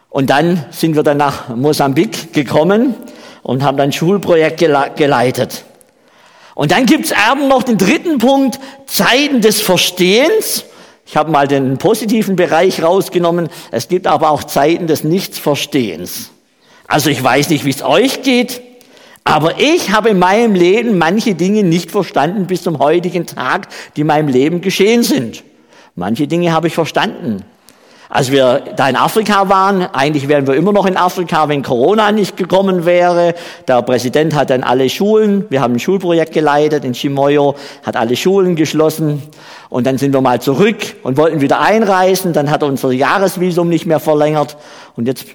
Und 0.09 0.29
dann 0.29 0.65
sind 0.71 0.95
wir 0.95 1.03
dann 1.03 1.17
nach 1.17 1.49
Mosambik 1.55 2.33
gekommen 2.33 2.95
und 3.43 3.63
haben 3.63 3.77
dann 3.77 3.89
ein 3.89 3.93
Schulprojekt 3.93 4.57
geleitet. 4.57 5.63
Und 6.55 6.71
dann 6.71 6.85
gibt's 6.85 7.11
eben 7.11 7.47
noch 7.47 7.63
den 7.63 7.77
dritten 7.77 8.17
Punkt, 8.17 8.59
Zeiten 8.85 9.39
des 9.39 9.61
Verstehens 9.61 10.65
ich 11.09 11.17
habe 11.17 11.31
mal 11.31 11.47
den 11.47 11.79
positiven 11.79 12.35
Bereich 12.35 12.83
rausgenommen. 12.83 13.49
Es 13.71 13.87
gibt 13.87 14.05
aber 14.05 14.29
auch 14.29 14.43
Zeiten 14.43 14.85
des 14.85 15.03
Nichtsverstehens. 15.03 16.29
Also 16.87 17.09
ich 17.09 17.23
weiß 17.23 17.49
nicht, 17.49 17.65
wie 17.65 17.71
es 17.71 17.81
euch 17.81 18.21
geht, 18.21 18.61
aber 19.23 19.59
ich 19.59 19.89
habe 19.89 20.09
in 20.09 20.19
meinem 20.19 20.53
Leben 20.53 20.99
manche 20.99 21.33
Dinge 21.33 21.63
nicht 21.63 21.89
verstanden 21.89 22.45
bis 22.45 22.61
zum 22.61 22.77
heutigen 22.77 23.25
Tag, 23.25 23.69
die 23.95 24.01
in 24.01 24.07
meinem 24.07 24.27
Leben 24.27 24.61
geschehen 24.61 25.01
sind. 25.01 25.43
Manche 25.95 26.27
Dinge 26.27 26.53
habe 26.53 26.67
ich 26.67 26.75
verstanden. 26.75 27.43
Als 28.11 28.31
wir 28.31 28.63
da 28.75 28.89
in 28.89 28.95
Afrika 28.95 29.49
waren, 29.49 29.83
eigentlich 29.83 30.27
wären 30.27 30.47
wir 30.47 30.55
immer 30.55 30.73
noch 30.73 30.87
in 30.87 30.97
Afrika, 30.97 31.47
wenn 31.47 31.61
Corona 31.61 32.11
nicht 32.11 32.37
gekommen 32.37 32.83
wäre. 32.85 33.35
Der 33.67 33.83
Präsident 33.83 34.33
hat 34.33 34.49
dann 34.49 34.63
alle 34.63 34.89
Schulen, 34.89 35.45
wir 35.49 35.61
haben 35.61 35.73
ein 35.75 35.79
Schulprojekt 35.79 36.33
geleitet 36.33 36.83
in 36.85 36.93
Chimoyo, 36.93 37.53
hat 37.85 37.95
alle 37.95 38.15
Schulen 38.15 38.55
geschlossen. 38.55 39.21
Und 39.69 39.85
dann 39.85 39.99
sind 39.99 40.11
wir 40.11 40.21
mal 40.21 40.41
zurück 40.41 40.77
und 41.03 41.17
wollten 41.17 41.39
wieder 41.39 41.61
einreisen. 41.61 42.33
Dann 42.33 42.49
hat 42.49 42.63
er 42.63 42.69
unser 42.69 42.91
Jahresvisum 42.91 43.69
nicht 43.69 43.85
mehr 43.85 43.99
verlängert. 43.99 44.57
Und 44.95 45.05
jetzt, 45.07 45.25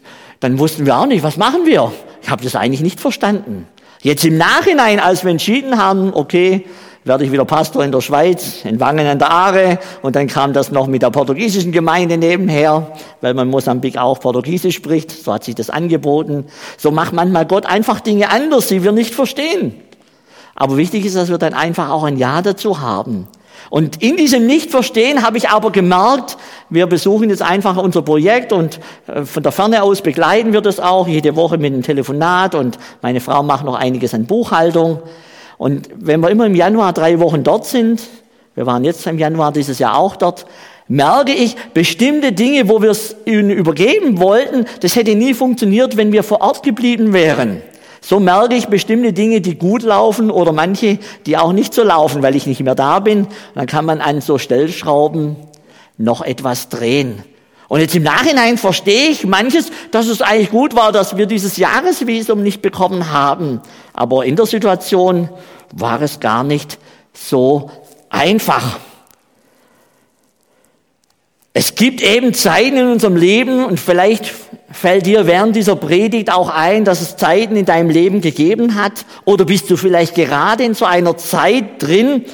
dann 0.40 0.59
wussten 0.59 0.85
wir 0.85 0.99
auch 0.99 1.07
nicht, 1.07 1.23
was 1.23 1.37
machen 1.37 1.66
wir? 1.66 1.93
Ich 2.23 2.31
habe 2.31 2.43
das 2.43 2.57
eigentlich 2.57 2.81
nicht 2.81 2.99
verstanden. 2.99 3.69
Jetzt 4.02 4.25
im 4.25 4.37
Nachhinein, 4.37 4.99
als 4.99 5.23
wir 5.23 5.31
entschieden 5.31 5.78
haben, 5.78 6.12
okay, 6.12 6.66
werde 7.04 7.25
ich 7.25 7.32
wieder 7.32 7.44
Pastor 7.44 7.84
in 7.84 7.92
der 7.92 8.00
Schweiz, 8.00 8.64
in 8.64 8.80
Wangen 8.80 9.06
an 9.06 9.18
der 9.18 9.30
Aare. 9.30 9.78
Und 10.02 10.16
dann 10.16 10.26
kam 10.26 10.52
das 10.52 10.73
noch 10.73 10.87
mit 10.87 11.02
der 11.02 11.11
portugiesischen 11.11 11.70
Gemeinde 11.70 12.16
nebenher, 12.16 12.92
weil 13.20 13.34
man 13.34 13.49
Mosambik 13.49 13.99
auch 13.99 14.20
Portugiesisch 14.20 14.76
spricht. 14.76 15.11
So 15.11 15.32
hat 15.32 15.44
sich 15.44 15.54
das 15.54 15.68
angeboten. 15.68 16.46
So 16.78 16.90
macht 16.90 17.12
manchmal 17.12 17.46
Gott 17.46 17.66
einfach 17.66 18.00
Dinge 18.00 18.30
anders, 18.30 18.68
die 18.68 18.82
wir 18.82 18.92
nicht 18.92 19.14
verstehen. 19.14 19.75
Aber 20.54 20.76
wichtig 20.76 21.04
ist, 21.04 21.16
dass 21.16 21.28
wir 21.28 21.38
dann 21.38 21.52
einfach 21.52 21.90
auch 21.90 22.04
ein 22.04 22.16
Ja 22.16 22.40
dazu 22.40 22.80
haben. 22.80 23.28
Und 23.70 24.02
in 24.02 24.16
diesem 24.16 24.46
Nichtverstehen 24.46 25.23
habe 25.23 25.38
ich 25.38 25.49
aber 25.49 25.73
gemerkt, 25.73 26.37
wir 26.70 26.87
besuchen 26.87 27.30
jetzt 27.30 27.42
einfach 27.42 27.76
unser 27.76 28.02
Projekt 28.02 28.52
und 28.52 28.78
äh, 29.06 29.25
von 29.25 29.42
der 29.42 29.52
Ferne 29.52 29.82
aus 29.82 30.02
begleiten 30.02 30.52
wir 30.52 30.61
das 30.61 30.80
auch 30.80 31.08
jede 31.08 31.34
Woche 31.34 31.58
mit 31.58 31.73
einem 31.73 31.82
Telefonat 31.82 32.54
und 32.54 32.78
meine 33.02 33.20
Frau 33.20 33.42
macht 33.42 33.64
noch 33.64 33.75
einiges 33.75 34.14
an 34.14 34.26
Buchhaltung. 34.26 35.00
Und 35.58 35.88
wenn 35.96 36.20
wir 36.20 36.30
immer 36.30 36.46
im 36.46 36.54
Januar 36.54 36.92
drei 36.92 37.20
Wochen 37.20 37.44
dort 37.44 37.66
sind, 37.66 38.02
wir 38.54 38.66
waren 38.66 38.84
jetzt 38.84 39.06
im 39.06 39.18
Januar 39.18 39.52
dieses 39.52 39.78
Jahr 39.78 39.96
auch 39.99 40.16
dort, 40.16 40.46
merke 40.87 41.32
ich, 41.32 41.56
bestimmte 41.73 42.32
Dinge, 42.32 42.68
wo 42.68 42.82
wir 42.82 42.90
es 42.90 43.16
ihnen 43.25 43.50
übergeben 43.50 44.18
wollten, 44.18 44.66
das 44.80 44.96
hätte 44.96 45.14
nie 45.14 45.34
funktioniert, 45.34 45.96
wenn 45.96 46.12
wir 46.12 46.23
vor 46.23 46.40
Ort 46.40 46.62
geblieben 46.62 47.12
wären. 47.12 47.62
So 48.00 48.20
merke 48.20 48.54
ich 48.54 48.66
bestimmte 48.66 49.14
Dinge, 49.14 49.40
die 49.40 49.56
gut 49.56 49.82
laufen 49.82 50.30
oder 50.30 50.52
manche, 50.52 50.99
die 51.25 51.38
auch 51.38 51.52
nicht 51.52 51.73
so 51.73 51.82
laufen, 51.82 52.23
weil 52.23 52.37
ich 52.37 52.46
nicht 52.46 52.62
mehr 52.62 52.75
da 52.75 53.00
bin. 53.00 53.26
Dann 53.54 53.66
kann 53.66 53.87
man 53.87 54.02
an 54.02 54.20
so 54.20 54.37
Stellschrauben 54.37 55.37
noch 55.96 56.20
etwas 56.20 56.68
drehen. 56.68 57.23
Und 57.68 57.80
jetzt 57.80 57.94
im 57.94 58.02
Nachhinein 58.02 58.59
verstehe 58.59 59.09
ich 59.09 59.26
manches, 59.26 59.71
dass 59.90 60.06
es 60.06 60.21
eigentlich 60.21 60.50
gut 60.50 60.76
war, 60.76 60.92
dass 60.92 61.16
wir 61.16 61.26
dieses 61.26 61.56
Jahresvisum 61.56 62.42
nicht 62.42 62.62
bekommen 62.62 63.11
haben. 63.11 63.61
Aber 63.92 64.25
in 64.25 64.37
der 64.37 64.47
Situation 64.47 65.30
war 65.73 66.02
es 66.02 66.21
gar 66.21 66.44
nicht 66.44 66.78
so 67.12 67.71
einfach. 68.11 68.78
Es 71.56 71.76
gibt 71.76 72.02
eben 72.02 72.35
Zeiten 72.35 72.76
in 72.76 72.88
unserem 72.88 73.16
Leben 73.16 73.64
und 73.64 73.78
vielleicht 73.78 74.35
fällt 74.73 75.06
dir 75.06 75.28
während 75.28 75.54
dieser 75.54 75.76
Predigt 75.76 76.33
auch 76.33 76.49
ein, 76.49 76.85
dass 76.85 77.00
es 77.00 77.16
Zeiten 77.16 77.54
in 77.54 77.64
deinem 77.64 77.90
Leben 77.90 78.21
gegeben 78.21 78.75
hat 78.75 79.06
oder 79.25 79.44
bist 79.44 79.71
du 79.71 79.76
vielleicht 79.76 80.16
gerade 80.16 80.64
in 80.64 80.75
so 80.75 80.85
einer 80.85 81.16
Zeit 81.16 81.80
drin, 81.80 82.25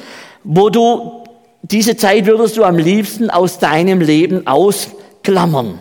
wo 0.43 0.69
du 0.69 1.23
diese 1.61 1.95
Zeit 1.97 2.25
würdest 2.25 2.57
du 2.57 2.63
am 2.63 2.77
liebsten 2.77 3.29
aus 3.29 3.59
deinem 3.59 4.01
Leben 4.01 4.47
ausklammern. 5.21 5.79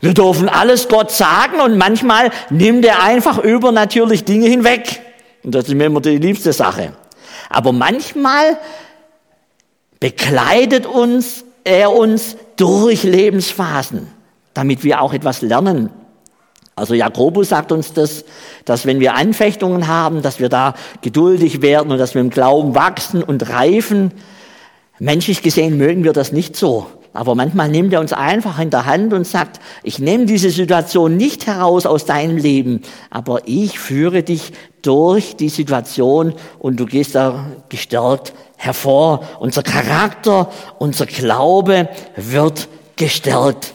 Wir 0.00 0.14
dürfen 0.14 0.48
alles 0.48 0.88
Gott 0.88 1.10
sagen 1.10 1.60
und 1.60 1.78
manchmal 1.78 2.30
nimmt 2.50 2.84
er 2.84 3.02
einfach 3.02 3.38
übernatürlich 3.38 4.24
Dinge 4.24 4.46
hinweg. 4.46 5.00
Und 5.42 5.54
das 5.54 5.68
ist 5.68 5.74
mir 5.74 5.86
immer 5.86 6.00
die 6.00 6.18
liebste 6.18 6.52
Sache. 6.52 6.92
Aber 7.48 7.72
manchmal 7.72 8.58
begleitet 10.00 10.86
uns 10.86 11.44
er 11.64 11.92
uns 11.92 12.36
durch 12.56 13.02
Lebensphasen, 13.02 14.06
damit 14.54 14.84
wir 14.84 15.00
auch 15.00 15.12
etwas 15.12 15.42
lernen. 15.42 15.90
Also 16.76 16.94
Jakobus 16.94 17.48
sagt 17.48 17.72
uns 17.72 17.92
das, 17.92 18.24
dass 18.64 18.86
wenn 18.86 19.00
wir 19.00 19.14
Anfechtungen 19.14 19.88
haben, 19.88 20.22
dass 20.22 20.38
wir 20.38 20.48
da 20.48 20.74
geduldig 21.00 21.62
werden 21.62 21.90
und 21.90 21.98
dass 21.98 22.14
wir 22.14 22.20
im 22.20 22.30
Glauben 22.30 22.76
wachsen 22.76 23.22
und 23.22 23.48
reifen. 23.48 24.12
Menschlich 25.00 25.42
gesehen 25.42 25.76
mögen 25.76 26.04
wir 26.04 26.12
das 26.12 26.30
nicht 26.30 26.54
so. 26.54 26.86
Aber 27.16 27.34
manchmal 27.34 27.68
nimmt 27.68 27.92
er 27.92 28.00
uns 28.00 28.12
einfach 28.12 28.58
in 28.58 28.70
der 28.70 28.86
Hand 28.86 29.12
und 29.12 29.26
sagt, 29.26 29.60
ich 29.82 29.98
nehme 29.98 30.26
diese 30.26 30.50
Situation 30.50 31.16
nicht 31.16 31.46
heraus 31.46 31.86
aus 31.86 32.04
deinem 32.04 32.36
Leben, 32.36 32.82
aber 33.10 33.40
ich 33.46 33.78
führe 33.78 34.22
dich 34.22 34.52
durch 34.82 35.36
die 35.36 35.48
Situation 35.48 36.34
und 36.58 36.78
du 36.78 36.86
gehst 36.86 37.14
da 37.14 37.46
gestärkt 37.68 38.32
hervor. 38.56 39.26
Unser 39.40 39.62
Charakter, 39.62 40.50
unser 40.78 41.06
Glaube 41.06 41.88
wird 42.16 42.68
gestärkt. 42.96 43.74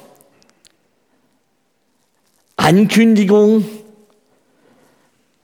Ankündigung, 2.58 3.66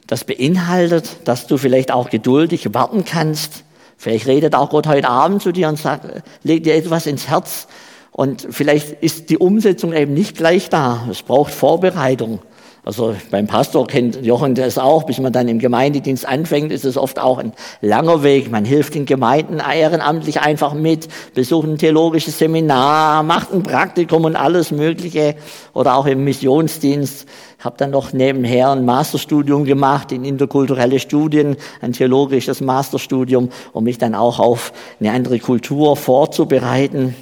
das 0.06 0.24
beinhaltet, 0.24 1.18
dass 1.26 1.48
du 1.48 1.58
vielleicht 1.58 1.92
auch 1.92 2.10
geduldig 2.10 2.74
warten 2.74 3.06
kannst. 3.06 3.64
Vielleicht 3.98 4.28
redet 4.28 4.56
auch 4.56 4.70
Gott 4.70 4.88
heute 4.88 5.10
Abend 5.10 5.42
zu 5.42 5.52
dir 5.52 5.68
und 5.68 5.80
sagt, 5.80 6.24
leg 6.44 6.64
dir 6.64 6.76
etwas 6.76 7.08
ins 7.08 7.28
Herz. 7.28 7.68
Und 8.18 8.48
vielleicht 8.50 9.04
ist 9.04 9.30
die 9.30 9.38
Umsetzung 9.38 9.94
eben 9.94 10.16
nicht 10.16 10.36
gleich 10.36 10.70
da. 10.70 11.08
Es 11.12 11.22
braucht 11.22 11.54
Vorbereitung. 11.54 12.40
Also 12.84 13.16
beim 13.30 13.46
Pastor 13.46 13.86
kennt 13.86 14.26
Jochen 14.26 14.56
das 14.56 14.80
auch, 14.80 15.04
bis 15.04 15.20
man 15.20 15.32
dann 15.32 15.48
im 15.48 15.60
Gemeindedienst 15.60 16.28
anfängt, 16.28 16.72
ist 16.72 16.84
es 16.84 16.98
oft 16.98 17.20
auch 17.20 17.38
ein 17.38 17.54
langer 17.80 18.24
Weg. 18.24 18.50
Man 18.50 18.66
hilft 18.66 18.96
den 18.96 19.06
Gemeinden 19.06 19.60
ehrenamtlich 19.60 20.42
einfach 20.42 20.74
mit, 20.74 21.08
besucht 21.36 21.68
ein 21.68 21.78
theologisches 21.78 22.40
Seminar, 22.40 23.22
macht 23.22 23.54
ein 23.54 23.62
Praktikum 23.62 24.26
und 24.26 24.36
alles 24.36 24.72
Mögliche 24.72 25.36
oder 25.74 25.96
auch 25.96 26.08
im 26.08 26.24
Missionsdienst. 26.24 27.28
Habe 27.60 27.76
dann 27.78 27.92
noch 27.92 28.14
nebenher 28.14 28.72
ein 28.72 28.84
Masterstudium 28.84 29.66
gemacht 29.66 30.12
in 30.12 30.26
interkulturelle 30.26 31.00
Studien, 31.00 31.56
ein 31.82 31.94
theologisches 31.94 32.62
Masterstudium, 32.62 33.50
um 33.74 33.84
mich 33.84 34.00
dann 34.00 34.16
auch 34.16 34.40
auf 34.40 34.74
eine 35.00 35.12
andere 35.12 35.38
Kultur 35.38 35.96
vorzubereiten. 35.96 37.16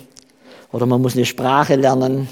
Oder 0.75 0.87
man 0.87 1.01
muss 1.01 1.15
eine 1.15 1.23
Sprache 1.23 1.77
lernen, 1.77 2.27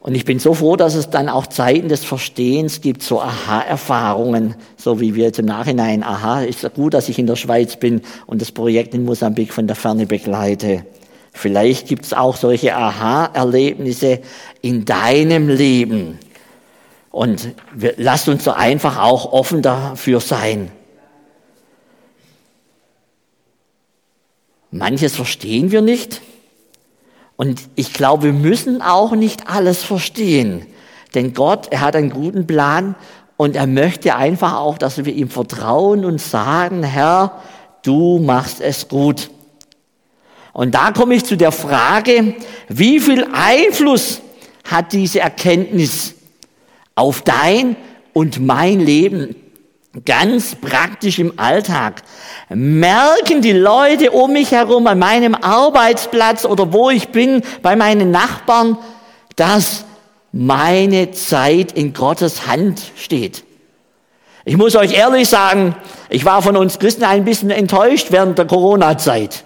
und 0.00 0.14
ich 0.14 0.24
bin 0.24 0.38
so 0.38 0.54
froh, 0.54 0.76
dass 0.76 0.94
es 0.94 1.10
dann 1.10 1.28
auch 1.28 1.46
Zeiten 1.46 1.90
des 1.90 2.02
Verstehens 2.02 2.80
gibt, 2.80 3.02
so 3.02 3.20
Aha-Erfahrungen, 3.20 4.54
so 4.78 5.00
wie 5.00 5.14
wir 5.14 5.24
jetzt 5.24 5.38
im 5.38 5.44
Nachhinein, 5.44 6.02
aha, 6.02 6.40
ist 6.40 6.62
ja 6.62 6.70
gut, 6.70 6.94
dass 6.94 7.10
ich 7.10 7.18
in 7.18 7.26
der 7.26 7.36
Schweiz 7.36 7.76
bin 7.76 8.00
und 8.24 8.40
das 8.40 8.50
Projekt 8.50 8.94
in 8.94 9.04
Mosambik 9.04 9.52
von 9.52 9.66
der 9.66 9.76
Ferne 9.76 10.06
begleite. 10.06 10.86
Vielleicht 11.34 11.86
gibt 11.86 12.06
es 12.06 12.14
auch 12.14 12.36
solche 12.36 12.74
Aha-Erlebnisse 12.74 14.20
in 14.62 14.86
deinem 14.86 15.50
Leben. 15.50 16.18
Und 17.10 17.50
wir, 17.74 17.92
lasst 17.98 18.30
uns 18.30 18.44
so 18.44 18.52
einfach 18.52 18.98
auch 18.98 19.30
offen 19.34 19.60
dafür 19.60 20.20
sein. 20.20 20.70
Manches 24.70 25.16
verstehen 25.16 25.70
wir 25.70 25.82
nicht. 25.82 26.20
Und 27.36 27.60
ich 27.76 27.92
glaube, 27.92 28.24
wir 28.24 28.32
müssen 28.32 28.82
auch 28.82 29.12
nicht 29.12 29.48
alles 29.48 29.82
verstehen. 29.82 30.66
Denn 31.14 31.34
Gott, 31.34 31.68
er 31.70 31.80
hat 31.80 31.96
einen 31.96 32.10
guten 32.10 32.46
Plan 32.46 32.94
und 33.36 33.56
er 33.56 33.66
möchte 33.66 34.16
einfach 34.16 34.54
auch, 34.54 34.76
dass 34.78 35.04
wir 35.04 35.14
ihm 35.14 35.30
vertrauen 35.30 36.04
und 36.04 36.20
sagen, 36.20 36.82
Herr, 36.82 37.40
du 37.82 38.18
machst 38.18 38.60
es 38.60 38.88
gut. 38.88 39.30
Und 40.52 40.74
da 40.74 40.90
komme 40.90 41.14
ich 41.14 41.24
zu 41.24 41.36
der 41.36 41.52
Frage, 41.52 42.34
wie 42.68 42.98
viel 42.98 43.26
Einfluss 43.32 44.20
hat 44.64 44.92
diese 44.92 45.20
Erkenntnis 45.20 46.14
auf 46.96 47.22
dein 47.22 47.76
und 48.12 48.40
mein 48.44 48.80
Leben? 48.80 49.36
Ganz 50.04 50.54
praktisch 50.54 51.18
im 51.18 51.38
Alltag. 51.38 52.02
Merken 52.50 53.40
die 53.40 53.52
Leute 53.52 54.10
um 54.10 54.32
mich 54.32 54.52
herum, 54.52 54.86
an 54.86 54.98
meinem 54.98 55.34
Arbeitsplatz 55.34 56.44
oder 56.44 56.72
wo 56.72 56.90
ich 56.90 57.08
bin, 57.08 57.42
bei 57.62 57.74
meinen 57.74 58.10
Nachbarn, 58.10 58.76
dass 59.36 59.84
meine 60.30 61.10
Zeit 61.12 61.72
in 61.72 61.94
Gottes 61.94 62.46
Hand 62.46 62.82
steht. 62.96 63.44
Ich 64.44 64.56
muss 64.56 64.76
euch 64.76 64.92
ehrlich 64.92 65.28
sagen, 65.28 65.74
ich 66.10 66.24
war 66.24 66.42
von 66.42 66.56
uns 66.56 66.78
Christen 66.78 67.04
ein 67.04 67.24
bisschen 67.24 67.50
enttäuscht 67.50 68.08
während 68.10 68.38
der 68.38 68.46
Corona-Zeit. 68.46 69.44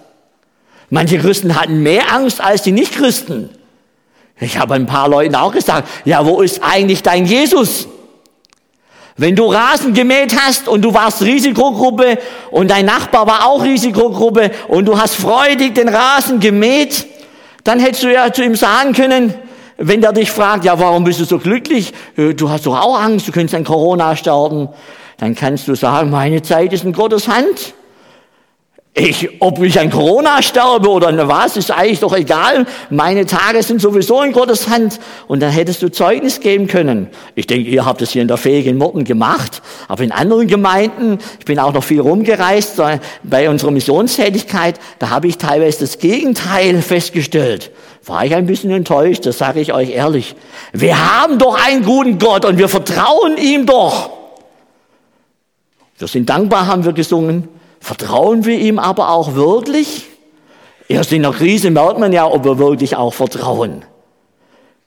Manche 0.89 1.19
Christen 1.19 1.59
hatten 1.59 1.83
mehr 1.83 2.13
Angst 2.13 2.41
als 2.41 2.63
die 2.63 2.71
Nicht-Christen. 2.73 3.49
Ich 4.39 4.57
habe 4.57 4.73
ein 4.73 4.85
paar 4.85 5.07
Leuten 5.07 5.35
auch 5.35 5.53
gesagt, 5.53 5.87
ja, 6.05 6.25
wo 6.25 6.41
ist 6.41 6.61
eigentlich 6.63 7.01
dein 7.01 7.25
Jesus? 7.25 7.87
Wenn 9.15 9.35
du 9.35 9.45
Rasen 9.45 9.93
gemäht 9.93 10.35
hast 10.39 10.67
und 10.67 10.81
du 10.81 10.93
warst 10.93 11.21
Risikogruppe 11.21 12.17
und 12.49 12.71
dein 12.71 12.85
Nachbar 12.85 13.27
war 13.27 13.45
auch 13.45 13.63
Risikogruppe 13.63 14.51
und 14.67 14.85
du 14.85 14.99
hast 14.99 15.15
freudig 15.15 15.75
den 15.75 15.87
Rasen 15.87 16.39
gemäht, 16.39 17.05
dann 17.63 17.79
hättest 17.79 18.03
du 18.03 18.11
ja 18.11 18.33
zu 18.33 18.43
ihm 18.43 18.55
sagen 18.55 18.93
können, 18.93 19.33
wenn 19.77 20.01
der 20.01 20.13
dich 20.13 20.31
fragt, 20.31 20.65
ja, 20.65 20.79
warum 20.79 21.03
bist 21.03 21.19
du 21.19 21.25
so 21.25 21.39
glücklich? 21.39 21.93
Äh, 22.17 22.33
du 22.33 22.49
hast 22.49 22.65
doch 22.65 22.79
auch 22.79 22.99
Angst, 22.99 23.27
du 23.27 23.31
könntest 23.31 23.55
an 23.55 23.63
Corona 23.63 24.15
sterben. 24.15 24.69
Dann 25.17 25.35
kannst 25.35 25.67
du 25.67 25.75
sagen, 25.75 26.09
meine 26.09 26.41
Zeit 26.41 26.73
ist 26.73 26.83
in 26.83 26.93
Gottes 26.93 27.27
Hand. 27.27 27.73
Ich, 28.95 29.41
ob 29.41 29.59
ich 29.63 29.79
an 29.79 29.89
Corona 29.89 30.43
sterbe 30.43 30.87
oder 30.87 31.27
was, 31.27 31.57
ist 31.57 31.71
eigentlich 31.71 31.99
doch 31.99 32.15
egal. 32.15 32.67
Meine 32.91 33.25
Tage 33.25 33.63
sind 33.63 33.81
sowieso 33.81 34.21
in 34.21 34.33
Gottes 34.33 34.69
Hand. 34.69 34.99
Und 35.27 35.41
dann 35.41 35.49
hättest 35.49 35.81
du 35.81 35.89
Zeugnis 35.89 36.41
geben 36.41 36.67
können. 36.67 37.07
Ich 37.33 37.47
denke, 37.47 37.71
ihr 37.71 37.85
habt 37.85 38.03
es 38.03 38.11
hier 38.11 38.21
in 38.21 38.27
der 38.27 38.37
fähigen 38.37 38.77
Morden 38.77 39.03
gemacht. 39.03 39.63
Aber 39.87 40.03
in 40.03 40.11
anderen 40.11 40.47
Gemeinden, 40.47 41.17
ich 41.39 41.45
bin 41.45 41.57
auch 41.57 41.73
noch 41.73 41.83
viel 41.83 42.01
rumgereist 42.01 42.79
bei 43.23 43.49
unserer 43.49 43.71
Missionstätigkeit, 43.71 44.79
da 44.99 45.09
habe 45.09 45.27
ich 45.27 45.39
teilweise 45.39 45.79
das 45.79 45.97
Gegenteil 45.97 46.79
festgestellt. 46.83 47.71
War 48.05 48.25
ich 48.25 48.35
ein 48.35 48.45
bisschen 48.45 48.69
enttäuscht, 48.69 49.25
das 49.25 49.39
sage 49.39 49.59
ich 49.59 49.73
euch 49.73 49.89
ehrlich. 49.89 50.35
Wir 50.71 51.19
haben 51.19 51.39
doch 51.39 51.57
einen 51.65 51.83
guten 51.83 52.19
Gott 52.19 52.45
und 52.45 52.59
wir 52.59 52.69
vertrauen 52.69 53.37
ihm 53.37 53.65
doch. 53.65 54.11
Wir 55.97 56.07
sind 56.07 56.29
dankbar, 56.29 56.67
haben 56.67 56.85
wir 56.85 56.93
gesungen. 56.93 57.47
Vertrauen 57.83 58.45
wir 58.45 58.57
ihm 58.57 58.79
aber 58.79 59.09
auch 59.09 59.35
wirklich? 59.35 60.05
Erst 60.87 61.11
in 61.11 61.21
der 61.21 61.33
Krise 61.33 61.69
merkt 61.69 61.99
man 61.99 62.13
ja, 62.13 62.25
ob 62.25 62.45
wir 62.45 62.57
wirklich 62.57 62.95
auch 62.95 63.13
vertrauen. 63.13 63.83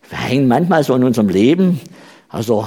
Wir 0.08 0.16
hängen 0.16 0.48
manchmal 0.48 0.82
so 0.82 0.94
in 0.94 1.04
unserem 1.04 1.28
Leben, 1.28 1.78
also 2.30 2.66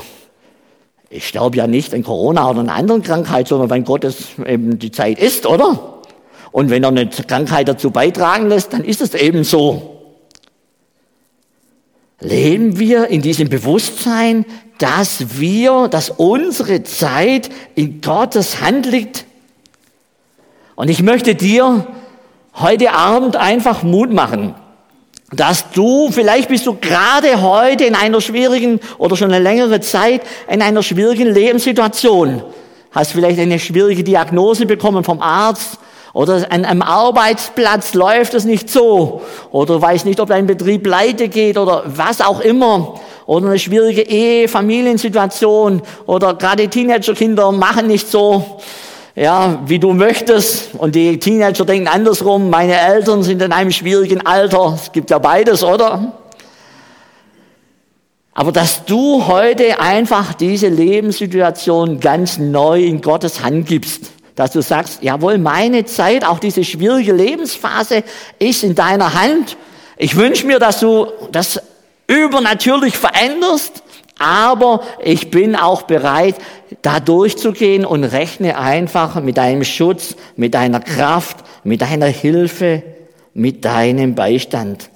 ich 1.10 1.28
sterbe 1.28 1.58
ja 1.58 1.66
nicht 1.66 1.96
an 1.96 2.04
Corona 2.04 2.48
oder 2.48 2.60
einer 2.60 2.76
anderen 2.76 3.02
Krankheit, 3.02 3.48
sondern 3.48 3.72
wenn 3.72 3.84
Gott 3.84 4.04
es 4.04 4.38
eben 4.46 4.78
die 4.78 4.92
Zeit 4.92 5.18
ist, 5.18 5.48
oder? 5.48 6.00
Und 6.52 6.70
wenn 6.70 6.84
er 6.84 6.90
eine 6.90 7.10
Krankheit 7.10 7.68
dazu 7.68 7.90
beitragen 7.90 8.50
lässt, 8.50 8.74
dann 8.74 8.84
ist 8.84 9.02
es 9.02 9.16
eben 9.16 9.44
so. 9.44 9.96
Leben 12.20 12.78
wir 12.78 13.08
in 13.08 13.24
diesem 13.24 13.50
Bewusstsein, 13.50 14.46
dass 14.78 15.40
wir, 15.40 15.88
dass 15.88 16.12
unsere 16.12 16.84
Zeit 16.84 17.50
in 17.74 18.00
Gottes 18.02 18.62
Hand 18.62 18.86
liegt 18.86 19.26
und 20.80 20.90
ich 20.90 21.04
möchte 21.04 21.36
dir 21.36 21.86
heute 22.56 22.94
Abend 22.94 23.36
einfach 23.36 23.84
Mut 23.84 24.14
machen, 24.14 24.56
dass 25.30 25.72
du, 25.72 26.10
vielleicht 26.10 26.48
bist 26.48 26.66
du 26.66 26.78
gerade 26.80 27.42
heute 27.42 27.84
in 27.84 27.96
einer 27.96 28.22
schwierigen 28.22 28.80
oder 28.98 29.18
schon 29.18 29.30
eine 29.30 29.44
längere 29.44 29.82
Zeit 29.82 30.22
in 30.48 30.62
einer 30.62 30.82
schwierigen 30.82 31.34
Lebenssituation, 31.34 32.44
hast 32.92 33.12
vielleicht 33.12 33.42
eine 33.42 33.60
schwierige 33.60 34.06
Diagnose 34.06 34.66
bekommen 34.66 35.04
vom 35.04 35.22
Arzt 35.22 35.80
oder 36.14 36.48
an 36.50 36.64
einem 36.64 36.82
Arbeitsplatz 36.82 37.94
läuft 37.94 38.34
es 38.34 38.46
nicht 38.46 38.70
so 38.70 39.22
oder 39.52 39.82
weiß 39.82 40.06
nicht, 40.06 40.22
ob 40.22 40.30
dein 40.30 40.48
Betrieb 40.48 40.84
pleite 40.84 41.28
geht 41.28 41.58
oder 41.58 41.84
was 41.88 42.22
auch 42.22 42.40
immer 42.40 43.02
oder 43.26 43.48
eine 43.48 43.60
schwierige 43.60 44.04
Ehe, 44.04 44.48
Familiensituation 44.48 45.82
oder 46.06 46.36
gerade 46.36 46.70
Teenagerkinder 46.70 47.52
machen 47.52 47.88
nicht 47.88 48.10
so 48.10 48.62
ja, 49.20 49.62
wie 49.66 49.80
du 49.80 49.92
möchtest. 49.92 50.74
Und 50.76 50.96
die 50.96 51.20
Teenager 51.20 51.66
denken 51.66 51.90
andersrum, 51.90 52.50
meine 52.50 52.80
Eltern 52.80 53.22
sind 53.22 53.42
in 53.42 53.52
einem 53.52 53.72
schwierigen 53.72 54.26
Alter. 54.26 54.78
Es 54.82 54.94
gibt 54.94 55.10
ja 55.10 55.20
beides, 55.20 55.62
oder? 55.62 56.14
Aber 58.34 58.54
dass 58.54 58.86
du 58.86 59.28
heute 59.28 59.82
einfach 59.82 60.34
diese 60.34 60.70
Lebenssituation 60.70 62.00
ganz 62.00 62.38
neu 62.38 62.82
in 62.82 63.02
Gottes 63.02 63.44
Hand 63.44 63.68
gibst, 63.68 64.12
dass 64.36 64.52
du 64.52 64.62
sagst, 64.62 65.04
jawohl, 65.04 65.38
meine 65.38 65.84
Zeit, 65.84 66.24
auch 66.26 66.40
diese 66.40 66.64
schwierige 66.64 67.12
Lebensphase 67.12 68.04
ist 68.40 68.64
in 68.64 68.74
deiner 68.74 69.14
Hand. 69.22 69.58
Ich 69.98 70.16
wünsche 70.16 70.48
mir, 70.48 70.60
dass 70.60 70.80
du 70.80 71.08
das 71.34 71.62
übernatürlich 72.08 72.98
veränderst, 72.98 73.84
aber 74.20 74.82
ich 75.02 75.32
bin 75.32 75.56
auch 75.56 75.84
bereit, 75.84 76.36
da 76.82 77.00
durchzugehen 77.00 77.86
und 77.86 78.04
rechne 78.04 78.58
einfach 78.58 79.22
mit 79.22 79.38
deinem 79.38 79.64
Schutz, 79.64 80.16
mit 80.36 80.54
deiner 80.54 80.82
Kraft, 80.82 81.38
mit 81.64 81.82
deiner 81.82 82.08
Hilfe, 82.08 82.84
mit 83.34 83.66
deinem 83.66 84.16
Beistand. 84.16 84.90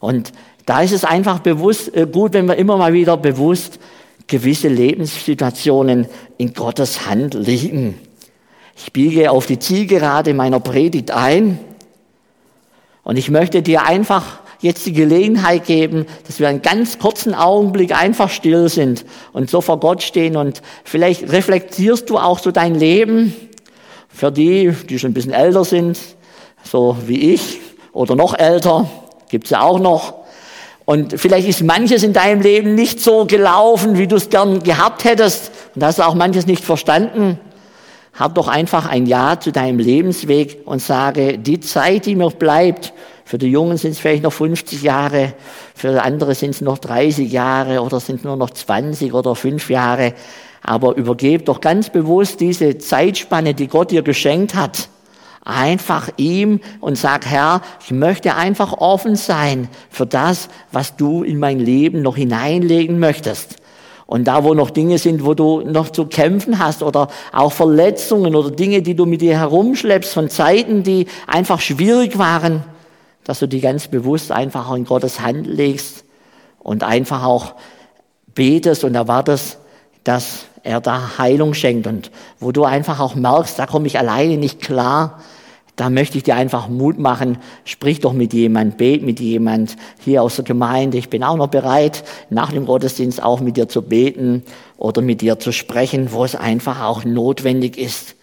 Und 0.00 0.32
da 0.64 0.80
ist 0.82 0.92
es 0.92 1.04
einfach 1.04 1.40
bewusst, 1.40 1.94
äh, 1.94 2.06
gut, 2.10 2.32
wenn 2.32 2.46
wir 2.46 2.56
immer 2.56 2.76
mal 2.76 2.92
wieder 2.92 3.16
bewusst 3.16 3.78
gewisse 4.26 4.68
Lebenssituationen 4.68 6.06
in 6.38 6.52
Gottes 6.52 7.06
Hand 7.06 7.34
liegen. 7.34 7.98
Ich 8.76 8.92
biege 8.92 9.30
auf 9.30 9.46
die 9.46 9.58
Zielgerade 9.58 10.34
meiner 10.34 10.60
Predigt 10.60 11.10
ein 11.10 11.58
und 13.04 13.16
ich 13.16 13.30
möchte 13.30 13.62
dir 13.62 13.84
einfach 13.84 14.40
jetzt 14.60 14.86
die 14.86 14.92
Gelegenheit 14.92 15.66
geben, 15.66 16.06
dass 16.26 16.40
wir 16.40 16.48
einen 16.48 16.62
ganz 16.62 16.98
kurzen 16.98 17.34
Augenblick 17.34 17.94
einfach 17.94 18.30
still 18.30 18.68
sind 18.68 19.04
und 19.32 19.50
so 19.50 19.60
vor 19.60 19.80
Gott 19.80 20.02
stehen 20.02 20.36
und 20.36 20.62
vielleicht 20.84 21.30
reflektierst 21.30 22.08
du 22.08 22.18
auch 22.18 22.38
so 22.38 22.50
dein 22.50 22.74
Leben 22.74 23.34
für 24.08 24.32
die, 24.32 24.72
die 24.88 24.98
schon 24.98 25.10
ein 25.10 25.14
bisschen 25.14 25.32
älter 25.32 25.64
sind, 25.64 25.98
so 26.62 26.96
wie 27.06 27.34
ich 27.34 27.60
oder 27.92 28.16
noch 28.16 28.38
älter, 28.38 28.88
gibt's 29.28 29.50
ja 29.50 29.62
auch 29.62 29.78
noch. 29.78 30.14
Und 30.84 31.18
vielleicht 31.18 31.48
ist 31.48 31.62
manches 31.62 32.04
in 32.04 32.12
deinem 32.12 32.40
Leben 32.40 32.74
nicht 32.74 33.00
so 33.00 33.26
gelaufen, 33.26 33.98
wie 33.98 34.06
du 34.06 34.16
es 34.16 34.30
gern 34.30 34.62
gehabt 34.62 35.04
hättest 35.04 35.50
und 35.74 35.82
hast 35.84 36.00
auch 36.00 36.14
manches 36.14 36.46
nicht 36.46 36.64
verstanden. 36.64 37.40
Hab 38.14 38.34
doch 38.36 38.48
einfach 38.48 38.86
ein 38.86 39.06
Ja 39.06 39.38
zu 39.38 39.50
deinem 39.50 39.78
Lebensweg 39.78 40.62
und 40.64 40.80
sage, 40.80 41.38
die 41.38 41.60
Zeit, 41.60 42.06
die 42.06 42.14
mir 42.14 42.30
bleibt, 42.30 42.92
für 43.26 43.38
die 43.38 43.48
Jungen 43.48 43.76
sind 43.76 43.90
es 43.90 43.98
vielleicht 43.98 44.22
noch 44.22 44.32
50 44.32 44.82
Jahre, 44.82 45.34
für 45.74 46.00
andere 46.00 46.36
sind 46.36 46.50
es 46.50 46.60
noch 46.60 46.78
30 46.78 47.32
Jahre 47.32 47.82
oder 47.82 47.98
sind 47.98 48.22
nur 48.22 48.36
noch 48.36 48.50
20 48.50 49.12
oder 49.12 49.34
5 49.34 49.68
Jahre. 49.68 50.14
Aber 50.62 50.94
übergeb 50.94 51.44
doch 51.44 51.60
ganz 51.60 51.90
bewusst 51.90 52.38
diese 52.38 52.78
Zeitspanne, 52.78 53.52
die 53.52 53.66
Gott 53.66 53.90
dir 53.90 54.02
geschenkt 54.02 54.54
hat, 54.54 54.88
einfach 55.44 56.08
ihm 56.18 56.60
und 56.80 56.96
sag, 56.98 57.26
Herr, 57.26 57.62
ich 57.84 57.90
möchte 57.90 58.36
einfach 58.36 58.74
offen 58.74 59.16
sein 59.16 59.68
für 59.90 60.06
das, 60.06 60.48
was 60.70 60.94
du 60.94 61.24
in 61.24 61.40
mein 61.40 61.58
Leben 61.58 62.02
noch 62.02 62.14
hineinlegen 62.14 63.00
möchtest. 63.00 63.56
Und 64.06 64.28
da, 64.28 64.44
wo 64.44 64.54
noch 64.54 64.70
Dinge 64.70 64.98
sind, 64.98 65.24
wo 65.24 65.34
du 65.34 65.62
noch 65.62 65.90
zu 65.90 66.06
kämpfen 66.06 66.60
hast 66.60 66.84
oder 66.84 67.08
auch 67.32 67.52
Verletzungen 67.52 68.36
oder 68.36 68.52
Dinge, 68.52 68.82
die 68.82 68.94
du 68.94 69.04
mit 69.04 69.20
dir 69.20 69.36
herumschleppst 69.36 70.14
von 70.14 70.30
Zeiten, 70.30 70.84
die 70.84 71.08
einfach 71.26 71.60
schwierig 71.60 72.18
waren, 72.18 72.62
dass 73.26 73.40
du 73.40 73.48
die 73.48 73.60
ganz 73.60 73.88
bewusst 73.88 74.30
einfach 74.30 74.72
in 74.74 74.84
Gottes 74.84 75.20
Hand 75.20 75.46
legst 75.46 76.04
und 76.60 76.84
einfach 76.84 77.24
auch 77.24 77.54
betest 78.34 78.84
und 78.84 78.94
erwartest, 78.94 79.58
dass 80.04 80.46
er 80.62 80.80
da 80.80 81.18
Heilung 81.18 81.52
schenkt 81.52 81.86
und 81.86 82.10
wo 82.38 82.52
du 82.52 82.64
einfach 82.64 83.00
auch 83.00 83.14
merkst, 83.14 83.58
da 83.58 83.66
komme 83.66 83.88
ich 83.88 83.98
alleine 83.98 84.36
nicht 84.36 84.60
klar, 84.60 85.20
da 85.74 85.90
möchte 85.90 86.16
ich 86.16 86.24
dir 86.24 86.36
einfach 86.36 86.68
Mut 86.68 86.98
machen, 86.98 87.38
sprich 87.64 88.00
doch 88.00 88.14
mit 88.14 88.32
jemand, 88.32 88.78
bet 88.78 89.02
mit 89.02 89.20
jemand 89.20 89.76
hier 90.00 90.22
aus 90.22 90.36
der 90.36 90.44
Gemeinde. 90.44 90.96
Ich 90.96 91.10
bin 91.10 91.22
auch 91.22 91.36
noch 91.36 91.48
bereit, 91.48 92.02
nach 92.30 92.50
dem 92.50 92.64
Gottesdienst 92.64 93.22
auch 93.22 93.40
mit 93.40 93.58
dir 93.58 93.68
zu 93.68 93.82
beten 93.82 94.42
oder 94.78 95.02
mit 95.02 95.20
dir 95.20 95.38
zu 95.38 95.52
sprechen, 95.52 96.12
wo 96.12 96.24
es 96.24 96.34
einfach 96.34 96.82
auch 96.82 97.04
notwendig 97.04 97.76
ist. 97.76 98.15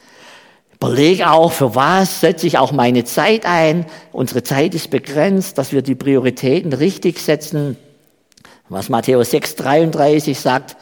Überleg 0.84 1.26
auch, 1.26 1.54
für 1.54 1.76
was 1.76 2.20
setze 2.20 2.46
ich 2.46 2.58
auch 2.58 2.74
meine 2.74 3.06
Zeit 3.06 3.46
ein. 3.46 3.86
Unsere 4.12 4.44
Zeit 4.44 4.76
ist 4.76 4.90
begrenzt, 4.90 5.58
dass 5.58 5.72
wir 5.72 5.82
die 5.82 5.96
Prioritäten 5.96 6.74
richtig 6.74 7.20
setzen. 7.20 7.78
Was 8.68 8.90
Matthäus 8.90 9.32
6, 9.32 9.56
33 9.56 10.38
sagt, 10.38 10.76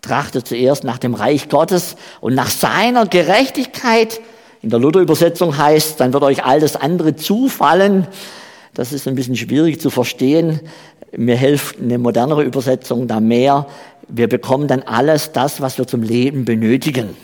trachte 0.00 0.42
zuerst 0.42 0.84
nach 0.84 0.96
dem 0.96 1.12
Reich 1.12 1.50
Gottes 1.50 1.96
und 2.22 2.34
nach 2.34 2.48
seiner 2.48 3.04
Gerechtigkeit. 3.04 4.22
In 4.62 4.70
der 4.70 4.78
Luther-Übersetzung 4.78 5.58
heißt, 5.58 6.00
dann 6.00 6.14
wird 6.14 6.22
euch 6.22 6.44
all 6.44 6.58
das 6.58 6.76
andere 6.76 7.16
zufallen. 7.16 8.06
Das 8.72 8.94
ist 8.94 9.06
ein 9.06 9.16
bisschen 9.16 9.36
schwierig 9.36 9.82
zu 9.82 9.90
verstehen. 9.90 10.60
Mir 11.14 11.36
hilft 11.36 11.78
eine 11.78 11.98
modernere 11.98 12.42
Übersetzung 12.42 13.06
da 13.06 13.20
mehr. 13.20 13.66
Wir 14.08 14.30
bekommen 14.30 14.66
dann 14.66 14.82
alles 14.82 15.32
das, 15.32 15.60
was 15.60 15.76
wir 15.76 15.86
zum 15.86 16.02
Leben 16.02 16.46
benötigen. 16.46 17.14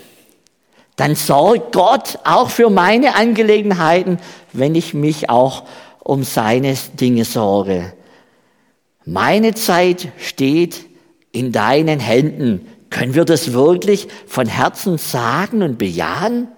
Dann 0.99 1.15
sorgt 1.15 1.71
Gott 1.71 2.19
auch 2.25 2.49
für 2.49 2.69
meine 2.69 3.15
Angelegenheiten, 3.15 4.17
wenn 4.51 4.75
ich 4.75 4.93
mich 4.93 5.29
auch 5.29 5.63
um 5.99 6.23
seine 6.23 6.75
Dinge 6.99 7.23
sorge. 7.23 7.93
Meine 9.05 9.53
Zeit 9.53 10.09
steht 10.17 10.87
in 11.31 11.53
deinen 11.53 12.01
Händen. 12.01 12.67
Können 12.89 13.15
wir 13.15 13.23
das 13.23 13.53
wirklich 13.53 14.09
von 14.27 14.45
Herzen 14.47 14.97
sagen 14.97 15.63
und 15.63 15.77
bejahen? 15.77 16.49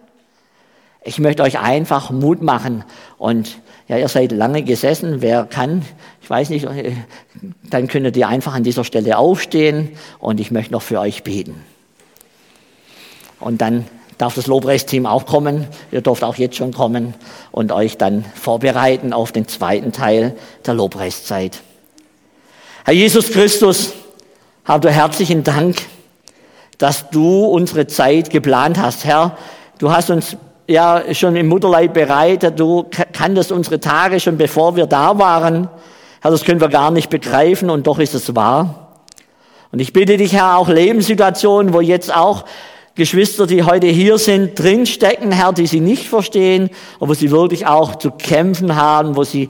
Ich 1.04 1.19
möchte 1.19 1.43
euch 1.43 1.60
einfach 1.60 2.10
Mut 2.10 2.41
machen 2.41 2.84
und 3.19 3.60
ja, 3.88 3.97
ihr 3.97 4.08
seid 4.08 4.32
lange 4.32 4.63
gesessen, 4.63 5.21
wer 5.21 5.45
kann, 5.45 5.86
ich 6.19 6.30
weiß 6.30 6.49
nicht, 6.49 6.67
dann 7.69 7.88
könntet 7.88 8.17
ihr 8.17 8.27
einfach 8.27 8.56
an 8.56 8.63
dieser 8.63 8.86
Stelle 8.86 9.19
aufstehen 9.19 9.91
und 10.17 10.39
ich 10.39 10.49
möchte 10.49 10.71
noch 10.71 10.82
für 10.82 10.99
euch 10.99 11.21
beten. 11.21 11.62
Und 13.39 13.62
dann 13.62 13.86
darf 14.21 14.36
das 14.36 14.45
Lobpreisteam 14.45 15.07
auch 15.07 15.25
kommen, 15.25 15.67
ihr 15.91 16.01
dürft 16.01 16.23
auch 16.23 16.36
jetzt 16.36 16.55
schon 16.55 16.71
kommen 16.71 17.15
und 17.51 17.71
euch 17.71 17.97
dann 17.97 18.23
vorbereiten 18.36 19.13
auf 19.13 19.31
den 19.31 19.47
zweiten 19.47 19.91
Teil 19.91 20.36
der 20.63 20.75
Lobpreiszeit. 20.75 21.60
Herr 22.86 22.93
Jesus 22.93 23.31
Christus, 23.31 23.93
hab 24.63 24.84
du 24.84 24.91
herzlichen 24.91 25.43
Dank, 25.43 25.77
dass 26.77 27.10
du 27.10 27.45
unsere 27.45 27.88
Zeit 27.88 28.29
geplant 28.29 28.77
hast, 28.77 29.05
Herr. 29.05 29.38
Du 29.79 29.91
hast 29.91 30.12
uns 30.12 30.38
ja 30.67 31.01
schon 31.13 31.36
im 31.36 31.47
Mutterleib 31.47 31.95
bereitet. 31.95 32.60
Du 32.60 32.86
kanntest 33.13 33.51
unsere 33.51 33.79
Tage 33.79 34.19
schon 34.19 34.38
bevor 34.38 34.75
wir 34.75 34.86
da 34.86 35.17
waren. 35.17 35.67
Herr, 36.21 36.29
das 36.29 36.43
können 36.43 36.62
wir 36.62 36.69
gar 36.69 36.91
nicht 36.91 37.10
begreifen 37.10 37.71
und 37.71 37.88
doch 37.88 37.97
ist 37.97 38.13
es 38.13 38.36
wahr. 38.36 38.99
Und 39.71 39.79
ich 39.79 39.93
bitte 39.93 40.17
dich, 40.17 40.34
Herr, 40.34 40.57
auch 40.57 40.69
Lebenssituationen, 40.69 41.73
wo 41.73 41.81
jetzt 41.81 42.13
auch 42.13 42.45
Geschwister, 42.95 43.47
die 43.47 43.63
heute 43.63 43.88
hier 43.88 44.17
sind, 44.17 44.60
drinstecken, 44.60 45.32
Herr, 45.32 45.54
die 45.54 45.65
sie 45.65 45.80
nicht 45.80 46.08
verstehen 46.10 46.69
und 46.99 47.08
wo 47.08 47.13
sie 47.13 47.32
wirklich 47.32 47.65
auch 47.65 47.95
zu 47.95 48.12
kämpfen 48.12 48.75
haben, 48.75 49.15
wo 49.15 49.23
sie 49.23 49.47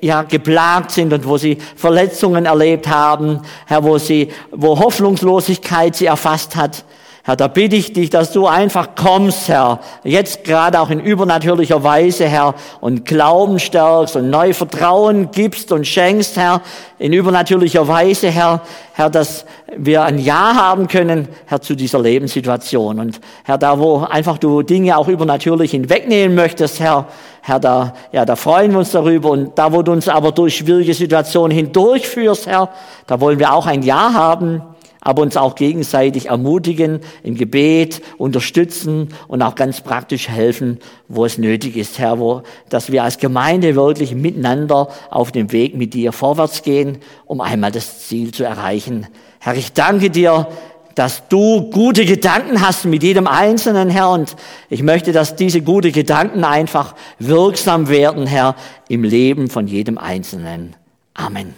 ja 0.00 0.22
geplagt 0.22 0.90
sind 0.90 1.12
und 1.12 1.26
wo 1.26 1.38
sie 1.38 1.58
Verletzungen 1.76 2.46
erlebt 2.46 2.88
haben, 2.88 3.42
Herr, 3.66 3.84
wo 3.84 3.98
sie, 3.98 4.28
wo 4.50 4.78
Hoffnungslosigkeit 4.80 5.94
sie 5.94 6.06
erfasst 6.06 6.56
hat. 6.56 6.84
Herr, 7.22 7.36
da 7.36 7.48
bitte 7.48 7.76
ich 7.76 7.92
dich, 7.92 8.08
dass 8.08 8.32
du 8.32 8.46
einfach 8.46 8.94
kommst, 8.96 9.48
Herr, 9.48 9.80
jetzt 10.04 10.42
gerade 10.44 10.80
auch 10.80 10.88
in 10.88 11.00
übernatürlicher 11.00 11.84
Weise, 11.84 12.26
Herr, 12.26 12.54
und 12.80 13.04
Glauben 13.04 13.58
stärkst 13.58 14.16
und 14.16 14.30
neu 14.30 14.54
Vertrauen 14.54 15.30
gibst 15.30 15.70
und 15.70 15.86
schenkst, 15.86 16.38
Herr, 16.38 16.62
in 16.98 17.12
übernatürlicher 17.12 17.86
Weise, 17.86 18.30
Herr, 18.30 18.62
Herr, 18.94 19.10
dass 19.10 19.44
wir 19.76 20.02
ein 20.04 20.18
Ja 20.18 20.54
haben 20.54 20.88
können, 20.88 21.28
Herr, 21.44 21.60
zu 21.60 21.74
dieser 21.74 22.00
Lebenssituation. 22.00 22.98
Und 22.98 23.20
Herr, 23.44 23.58
da 23.58 23.78
wo 23.78 23.98
einfach 23.98 24.38
du 24.38 24.62
Dinge 24.62 24.96
auch 24.96 25.08
übernatürlich 25.08 25.72
hinwegnehmen 25.72 26.34
möchtest, 26.34 26.80
Herr, 26.80 27.06
Herr, 27.42 27.60
da, 27.60 27.92
ja, 28.12 28.24
da 28.24 28.34
freuen 28.34 28.72
wir 28.72 28.78
uns 28.78 28.92
darüber. 28.92 29.30
Und 29.30 29.58
da, 29.58 29.74
wo 29.74 29.82
du 29.82 29.92
uns 29.92 30.08
aber 30.08 30.32
durch 30.32 30.56
schwierige 30.56 30.94
Situationen 30.94 31.54
hindurchführst, 31.54 32.46
Herr, 32.46 32.70
da 33.06 33.20
wollen 33.20 33.38
wir 33.38 33.52
auch 33.52 33.66
ein 33.66 33.82
Ja 33.82 34.14
haben 34.14 34.62
aber 35.00 35.22
uns 35.22 35.36
auch 35.36 35.54
gegenseitig 35.54 36.26
ermutigen, 36.26 37.00
im 37.22 37.34
Gebet 37.34 38.02
unterstützen 38.18 39.08
und 39.28 39.42
auch 39.42 39.54
ganz 39.54 39.80
praktisch 39.80 40.28
helfen, 40.28 40.78
wo 41.08 41.24
es 41.24 41.38
nötig 41.38 41.76
ist, 41.76 41.98
Herr, 41.98 42.18
wo, 42.18 42.42
dass 42.68 42.92
wir 42.92 43.02
als 43.02 43.18
Gemeinde 43.18 43.74
wirklich 43.74 44.14
miteinander 44.14 44.88
auf 45.10 45.32
dem 45.32 45.52
Weg 45.52 45.76
mit 45.76 45.94
dir 45.94 46.12
vorwärts 46.12 46.62
gehen, 46.62 46.98
um 47.24 47.40
einmal 47.40 47.72
das 47.72 48.06
Ziel 48.08 48.32
zu 48.32 48.44
erreichen. 48.44 49.06
Herr, 49.38 49.56
ich 49.56 49.72
danke 49.72 50.10
dir, 50.10 50.48
dass 50.94 51.28
du 51.28 51.70
gute 51.70 52.04
Gedanken 52.04 52.60
hast 52.60 52.84
mit 52.84 53.02
jedem 53.02 53.26
Einzelnen, 53.26 53.88
Herr, 53.88 54.10
und 54.10 54.36
ich 54.68 54.82
möchte, 54.82 55.12
dass 55.12 55.36
diese 55.36 55.62
gute 55.62 55.92
Gedanken 55.92 56.44
einfach 56.44 56.94
wirksam 57.18 57.88
werden, 57.88 58.26
Herr, 58.26 58.54
im 58.88 59.04
Leben 59.04 59.48
von 59.48 59.66
jedem 59.66 59.96
Einzelnen. 59.96 60.76
Amen. 61.14 61.54